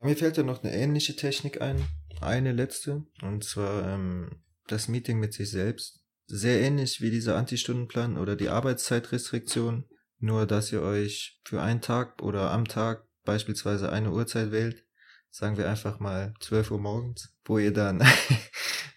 Mir 0.00 0.16
fällt 0.16 0.38
ja 0.38 0.42
noch 0.42 0.64
eine 0.64 0.74
ähnliche 0.74 1.14
Technik 1.14 1.60
ein. 1.60 1.84
Eine 2.22 2.52
letzte. 2.52 3.04
Und 3.20 3.44
zwar 3.44 3.86
ähm, 3.86 4.42
das 4.66 4.88
Meeting 4.88 5.20
mit 5.20 5.34
sich 5.34 5.50
selbst. 5.50 6.00
Sehr 6.26 6.62
ähnlich 6.62 7.02
wie 7.02 7.10
dieser 7.10 7.36
Anti-Stundenplan 7.36 8.16
oder 8.16 8.34
die 8.34 8.48
Arbeitszeitrestriktion. 8.48 9.84
Nur, 10.20 10.46
dass 10.46 10.72
ihr 10.72 10.80
euch 10.80 11.38
für 11.44 11.60
einen 11.60 11.82
Tag 11.82 12.22
oder 12.22 12.50
am 12.50 12.66
Tag 12.66 13.06
beispielsweise 13.24 13.92
eine 13.92 14.10
Uhrzeit 14.10 14.52
wählt. 14.52 14.86
Sagen 15.28 15.58
wir 15.58 15.68
einfach 15.68 16.00
mal 16.00 16.32
12 16.40 16.70
Uhr 16.70 16.80
morgens, 16.80 17.36
wo 17.44 17.58
ihr 17.58 17.74
dann 17.74 18.02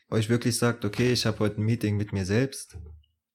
euch 0.09 0.29
wirklich 0.29 0.57
sagt, 0.57 0.85
okay, 0.85 1.11
ich 1.11 1.25
habe 1.25 1.39
heute 1.39 1.61
ein 1.61 1.65
Meeting 1.65 1.97
mit 1.97 2.13
mir 2.13 2.25
selbst. 2.25 2.77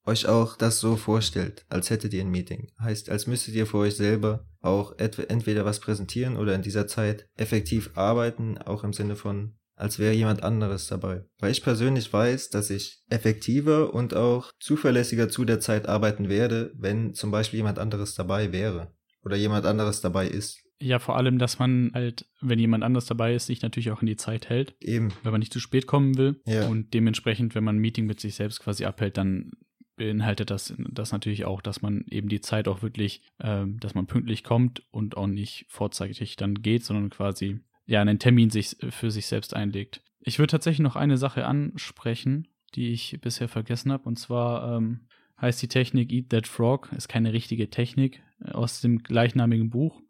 Euch 0.06 0.26
auch 0.26 0.56
das 0.56 0.80
so 0.80 0.96
vorstellt, 0.96 1.66
als 1.68 1.90
hättet 1.90 2.14
ihr 2.14 2.22
ein 2.22 2.30
Meeting. 2.30 2.68
Heißt, 2.80 3.10
als 3.10 3.26
müsstet 3.26 3.54
ihr 3.54 3.66
für 3.66 3.78
euch 3.78 3.96
selber 3.96 4.46
auch 4.60 4.94
entweder 4.98 5.64
was 5.64 5.80
präsentieren 5.80 6.36
oder 6.36 6.54
in 6.54 6.62
dieser 6.62 6.86
Zeit 6.86 7.28
effektiv 7.36 7.90
arbeiten, 7.94 8.56
auch 8.58 8.82
im 8.82 8.92
Sinne 8.92 9.14
von, 9.14 9.56
als 9.76 9.98
wäre 9.98 10.14
jemand 10.14 10.42
anderes 10.42 10.86
dabei. 10.86 11.24
Weil 11.38 11.52
ich 11.52 11.62
persönlich 11.62 12.12
weiß, 12.12 12.48
dass 12.48 12.70
ich 12.70 13.02
effektiver 13.08 13.92
und 13.92 14.14
auch 14.14 14.52
zuverlässiger 14.58 15.28
zu 15.28 15.44
der 15.44 15.60
Zeit 15.60 15.86
arbeiten 15.86 16.28
werde, 16.28 16.72
wenn 16.76 17.14
zum 17.14 17.30
Beispiel 17.30 17.58
jemand 17.58 17.78
anderes 17.78 18.14
dabei 18.14 18.52
wäre 18.52 18.94
oder 19.22 19.36
jemand 19.36 19.66
anderes 19.66 20.00
dabei 20.00 20.28
ist. 20.28 20.62
Ja, 20.80 20.98
vor 20.98 21.16
allem, 21.16 21.38
dass 21.38 21.58
man 21.58 21.90
halt, 21.94 22.26
wenn 22.40 22.58
jemand 22.58 22.84
anders 22.84 23.04
dabei 23.04 23.34
ist, 23.34 23.46
sich 23.46 23.60
natürlich 23.62 23.90
auch 23.90 24.00
in 24.00 24.06
die 24.06 24.16
Zeit 24.16 24.48
hält, 24.48 24.74
Eben. 24.80 25.12
wenn 25.22 25.32
man 25.32 25.40
nicht 25.40 25.52
zu 25.52 25.60
spät 25.60 25.86
kommen 25.86 26.16
will. 26.16 26.40
Ja. 26.46 26.68
Und 26.68 26.94
dementsprechend, 26.94 27.54
wenn 27.54 27.64
man 27.64 27.76
ein 27.76 27.80
Meeting 27.80 28.06
mit 28.06 28.18
sich 28.18 28.34
selbst 28.34 28.60
quasi 28.60 28.86
abhält, 28.86 29.18
dann 29.18 29.52
beinhaltet 29.96 30.50
das, 30.50 30.72
das 30.78 31.12
natürlich 31.12 31.44
auch, 31.44 31.60
dass 31.60 31.82
man 31.82 32.06
eben 32.08 32.30
die 32.30 32.40
Zeit 32.40 32.68
auch 32.68 32.80
wirklich, 32.80 33.20
ähm, 33.38 33.78
dass 33.80 33.94
man 33.94 34.06
pünktlich 34.06 34.42
kommt 34.42 34.82
und 34.90 35.18
auch 35.18 35.26
nicht 35.26 35.66
vorzeitig 35.68 36.36
dann 36.36 36.54
geht, 36.54 36.84
sondern 36.84 37.10
quasi 37.10 37.60
ja 37.84 38.00
einen 38.00 38.18
Termin 38.18 38.48
sich 38.48 38.76
für 38.88 39.10
sich 39.10 39.26
selbst 39.26 39.54
einlegt. 39.54 40.02
Ich 40.20 40.38
würde 40.38 40.52
tatsächlich 40.52 40.82
noch 40.82 40.96
eine 40.96 41.18
Sache 41.18 41.44
ansprechen, 41.44 42.48
die 42.74 42.92
ich 42.92 43.18
bisher 43.20 43.48
vergessen 43.48 43.92
habe, 43.92 44.04
und 44.04 44.18
zwar 44.18 44.76
ähm, 44.76 45.00
heißt 45.40 45.60
die 45.60 45.68
Technik 45.68 46.12
Eat 46.12 46.30
That 46.30 46.46
Frog, 46.46 46.90
ist 46.96 47.08
keine 47.08 47.34
richtige 47.34 47.68
Technik 47.68 48.22
äh, 48.42 48.52
aus 48.52 48.80
dem 48.80 49.02
gleichnamigen 49.02 49.68
Buch. 49.68 50.00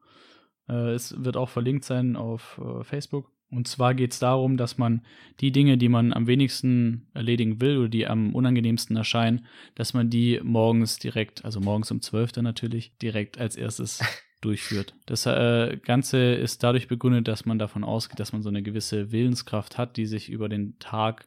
Äh, 0.70 0.92
es 0.92 1.22
wird 1.22 1.36
auch 1.36 1.48
verlinkt 1.48 1.84
sein 1.84 2.16
auf 2.16 2.60
äh, 2.64 2.84
Facebook. 2.84 3.30
Und 3.50 3.66
zwar 3.66 3.94
geht 3.94 4.12
es 4.12 4.20
darum, 4.20 4.56
dass 4.56 4.78
man 4.78 5.02
die 5.40 5.50
Dinge, 5.50 5.76
die 5.76 5.88
man 5.88 6.12
am 6.12 6.28
wenigsten 6.28 7.08
erledigen 7.14 7.60
will 7.60 7.78
oder 7.78 7.88
die 7.88 8.06
am 8.06 8.32
unangenehmsten 8.32 8.96
erscheinen, 8.96 9.46
dass 9.74 9.92
man 9.92 10.08
die 10.08 10.40
morgens 10.44 10.98
direkt, 10.98 11.44
also 11.44 11.58
morgens 11.58 11.90
um 11.90 12.00
12 12.00 12.30
dann 12.32 12.44
natürlich, 12.44 12.96
direkt 12.98 13.38
als 13.38 13.56
erstes 13.56 14.00
durchführt. 14.40 14.94
Das 15.06 15.26
äh, 15.26 15.76
Ganze 15.82 16.34
ist 16.34 16.62
dadurch 16.62 16.86
begründet, 16.86 17.26
dass 17.26 17.44
man 17.44 17.58
davon 17.58 17.82
ausgeht, 17.82 18.20
dass 18.20 18.32
man 18.32 18.42
so 18.42 18.48
eine 18.48 18.62
gewisse 18.62 19.10
Willenskraft 19.10 19.78
hat, 19.78 19.96
die 19.96 20.06
sich 20.06 20.30
über 20.30 20.48
den 20.48 20.78
Tag 20.78 21.26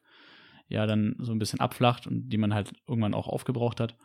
ja 0.70 0.88
dann 0.88 1.16
so 1.20 1.34
ein 1.34 1.40
bisschen 1.40 1.60
abflacht 1.60 2.08
und 2.08 2.30
die 2.30 2.38
man 2.38 2.54
halt 2.54 2.72
irgendwann 2.88 3.14
auch 3.14 3.28
aufgebraucht 3.28 3.82
hat. 3.82 3.98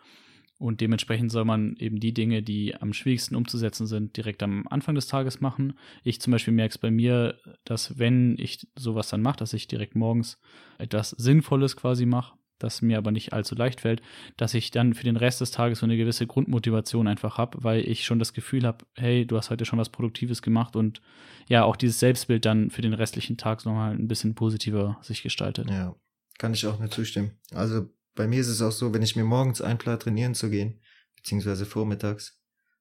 Und 0.58 0.80
dementsprechend 0.80 1.30
soll 1.30 1.44
man 1.44 1.76
eben 1.76 2.00
die 2.00 2.12
Dinge, 2.12 2.42
die 2.42 2.74
am 2.74 2.92
schwierigsten 2.92 3.36
umzusetzen 3.36 3.86
sind, 3.86 4.16
direkt 4.16 4.42
am 4.42 4.66
Anfang 4.68 4.96
des 4.96 5.06
Tages 5.06 5.40
machen. 5.40 5.78
Ich 6.02 6.20
zum 6.20 6.32
Beispiel 6.32 6.52
merke 6.52 6.72
es 6.72 6.78
bei 6.78 6.90
mir, 6.90 7.38
dass 7.64 7.98
wenn 7.98 8.36
ich 8.38 8.66
sowas 8.76 9.08
dann 9.08 9.22
mache, 9.22 9.38
dass 9.38 9.52
ich 9.52 9.68
direkt 9.68 9.94
morgens 9.94 10.38
etwas 10.78 11.10
Sinnvolles 11.10 11.76
quasi 11.76 12.06
mache, 12.06 12.36
das 12.58 12.82
mir 12.82 12.98
aber 12.98 13.12
nicht 13.12 13.32
allzu 13.32 13.54
leicht 13.54 13.80
fällt, 13.80 14.02
dass 14.36 14.54
ich 14.54 14.72
dann 14.72 14.94
für 14.94 15.04
den 15.04 15.16
Rest 15.16 15.40
des 15.40 15.52
Tages 15.52 15.78
so 15.78 15.86
eine 15.86 15.96
gewisse 15.96 16.26
Grundmotivation 16.26 17.06
einfach 17.06 17.38
habe, 17.38 17.62
weil 17.62 17.88
ich 17.88 18.04
schon 18.04 18.18
das 18.18 18.32
Gefühl 18.32 18.66
habe, 18.66 18.84
hey, 18.96 19.26
du 19.26 19.36
hast 19.36 19.50
heute 19.50 19.64
schon 19.64 19.78
was 19.78 19.90
Produktives 19.90 20.42
gemacht 20.42 20.74
und 20.74 21.00
ja, 21.48 21.62
auch 21.62 21.76
dieses 21.76 22.00
Selbstbild 22.00 22.44
dann 22.44 22.70
für 22.70 22.82
den 22.82 22.94
restlichen 22.94 23.36
Tag 23.36 23.64
nochmal 23.64 23.92
ein 23.92 24.08
bisschen 24.08 24.34
positiver 24.34 24.98
sich 25.02 25.22
gestaltet. 25.22 25.70
Ja, 25.70 25.94
kann 26.38 26.52
ich 26.52 26.66
auch 26.66 26.80
nur 26.80 26.90
zustimmen. 26.90 27.38
Also 27.52 27.88
bei 28.18 28.26
mir 28.26 28.40
ist 28.40 28.48
es 28.48 28.62
auch 28.62 28.72
so, 28.72 28.92
wenn 28.92 29.02
ich 29.02 29.14
mir 29.14 29.22
morgens 29.22 29.62
einplane, 29.62 29.96
trainieren 29.96 30.34
zu 30.34 30.50
gehen, 30.50 30.80
beziehungsweise 31.14 31.64
vormittags, 31.64 32.36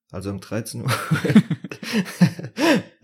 also 0.10 0.32
um 0.32 0.42
13 0.42 0.82
Uhr, 0.82 0.92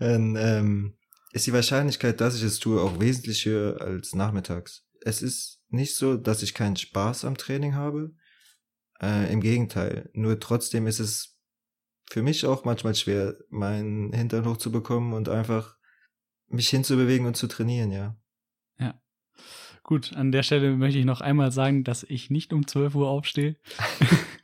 dann 0.00 0.34
ähm, 0.36 0.98
ist 1.32 1.46
die 1.46 1.52
Wahrscheinlichkeit, 1.52 2.20
dass 2.20 2.34
ich 2.34 2.42
es 2.42 2.58
tue, 2.58 2.80
auch 2.80 2.98
wesentlich 2.98 3.46
höher 3.46 3.80
als 3.80 4.16
nachmittags. 4.16 4.84
Es 5.00 5.22
ist 5.22 5.62
nicht 5.68 5.94
so, 5.94 6.16
dass 6.16 6.42
ich 6.42 6.54
keinen 6.54 6.74
Spaß 6.74 7.24
am 7.24 7.36
Training 7.36 7.76
habe. 7.76 8.16
Äh, 9.00 9.32
Im 9.32 9.40
Gegenteil. 9.40 10.10
Nur 10.12 10.40
trotzdem 10.40 10.88
ist 10.88 10.98
es 10.98 11.38
für 12.10 12.22
mich 12.22 12.46
auch 12.46 12.64
manchmal 12.64 12.96
schwer, 12.96 13.36
meinen 13.48 14.12
Hintern 14.12 14.44
hochzubekommen 14.44 15.12
und 15.12 15.28
einfach 15.28 15.76
mich 16.48 16.68
hinzubewegen 16.68 17.28
und 17.28 17.36
zu 17.36 17.46
trainieren, 17.46 17.92
ja. 17.92 18.00
Ja. 18.00 18.16
Gut, 19.84 20.16
an 20.16 20.32
der 20.32 20.42
Stelle 20.42 20.74
möchte 20.76 20.98
ich 20.98 21.04
noch 21.04 21.20
einmal 21.20 21.52
sagen, 21.52 21.84
dass 21.84 22.04
ich 22.04 22.30
nicht 22.30 22.54
um 22.54 22.66
12 22.66 22.94
Uhr 22.94 23.08
aufstehe. 23.08 23.56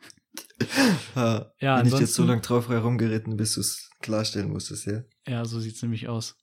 ha, 1.14 1.50
ja, 1.58 1.78
Bin 1.78 1.92
ich 1.92 1.98
jetzt 1.98 2.14
so 2.14 2.24
lange 2.24 2.42
drauf 2.42 2.68
herumgeritten, 2.68 3.38
bis 3.38 3.54
du 3.54 3.60
es 3.60 3.90
klarstellen 4.02 4.50
musstest, 4.52 4.86
ja? 4.86 5.02
Ja, 5.26 5.46
so 5.46 5.58
sieht 5.58 5.76
es 5.76 5.82
nämlich 5.82 6.08
aus. 6.08 6.36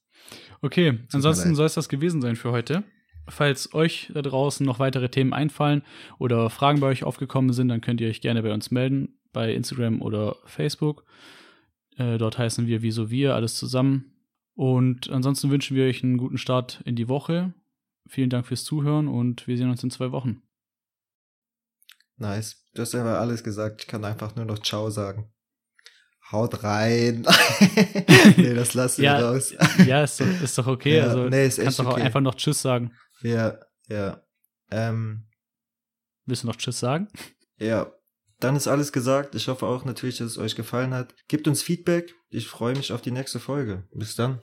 Okay, 0.62 0.92
Tut 0.92 1.14
ansonsten 1.14 1.54
soll 1.54 1.66
es 1.66 1.74
das 1.74 1.88
gewesen 1.88 2.20
sein 2.20 2.34
für 2.34 2.50
heute. 2.50 2.82
Falls 3.28 3.72
euch 3.72 4.10
da 4.12 4.20
draußen 4.20 4.66
noch 4.66 4.80
weitere 4.80 5.08
Themen 5.08 5.32
einfallen 5.32 5.82
oder 6.18 6.50
Fragen 6.50 6.80
bei 6.80 6.88
euch 6.88 7.04
aufgekommen 7.04 7.52
sind, 7.52 7.68
dann 7.68 7.80
könnt 7.80 8.00
ihr 8.00 8.08
euch 8.08 8.20
gerne 8.20 8.42
bei 8.42 8.52
uns 8.52 8.72
melden, 8.72 9.20
bei 9.32 9.54
Instagram 9.54 10.02
oder 10.02 10.36
Facebook. 10.44 11.04
Äh, 11.96 12.18
dort 12.18 12.36
heißen 12.36 12.66
wir 12.66 12.82
Wieso 12.82 13.10
Wir, 13.10 13.36
alles 13.36 13.54
zusammen. 13.54 14.16
Und 14.54 15.08
ansonsten 15.08 15.50
wünschen 15.50 15.76
wir 15.76 15.84
euch 15.84 16.02
einen 16.02 16.18
guten 16.18 16.38
Start 16.38 16.80
in 16.84 16.96
die 16.96 17.08
Woche. 17.08 17.54
Vielen 18.08 18.30
Dank 18.30 18.46
fürs 18.46 18.64
Zuhören 18.64 19.06
und 19.06 19.46
wir 19.46 19.56
sehen 19.56 19.70
uns 19.70 19.82
in 19.82 19.90
zwei 19.90 20.10
Wochen. 20.12 20.42
Nice. 22.16 22.64
Du 22.74 22.82
hast 22.82 22.94
einfach 22.94 23.20
alles 23.20 23.44
gesagt. 23.44 23.82
Ich 23.82 23.86
kann 23.86 24.04
einfach 24.04 24.34
nur 24.34 24.44
noch 24.44 24.58
Ciao 24.62 24.90
sagen. 24.90 25.32
Haut 26.32 26.62
rein. 26.62 27.26
nee, 28.36 28.54
das 28.54 28.74
lassen 28.74 29.02
wir 29.02 29.10
ja, 29.10 29.30
raus. 29.30 29.54
ja, 29.86 30.04
ist 30.04 30.20
doch, 30.20 30.42
ist 30.42 30.58
doch 30.58 30.66
okay. 30.66 30.98
Ja, 30.98 31.04
also 31.04 31.28
nee, 31.28 31.46
ist 31.46 31.60
kannst 31.60 31.78
doch 31.78 31.86
okay. 31.86 32.02
einfach 32.02 32.20
noch 32.20 32.34
Tschüss 32.34 32.60
sagen. 32.60 32.92
Ja, 33.22 33.58
ja. 33.88 34.22
Ähm, 34.70 35.26
Willst 36.26 36.42
du 36.42 36.48
noch 36.48 36.56
Tschüss 36.56 36.80
sagen? 36.80 37.08
Ja, 37.58 37.92
dann 38.40 38.56
ist 38.56 38.68
alles 38.68 38.92
gesagt. 38.92 39.34
Ich 39.34 39.48
hoffe 39.48 39.66
auch 39.66 39.84
natürlich, 39.84 40.18
dass 40.18 40.32
es 40.32 40.38
euch 40.38 40.54
gefallen 40.54 40.92
hat. 40.92 41.14
Gebt 41.28 41.48
uns 41.48 41.62
Feedback. 41.62 42.14
Ich 42.28 42.48
freue 42.48 42.76
mich 42.76 42.92
auf 42.92 43.00
die 43.00 43.10
nächste 43.10 43.40
Folge. 43.40 43.88
Bis 43.92 44.14
dann. 44.14 44.42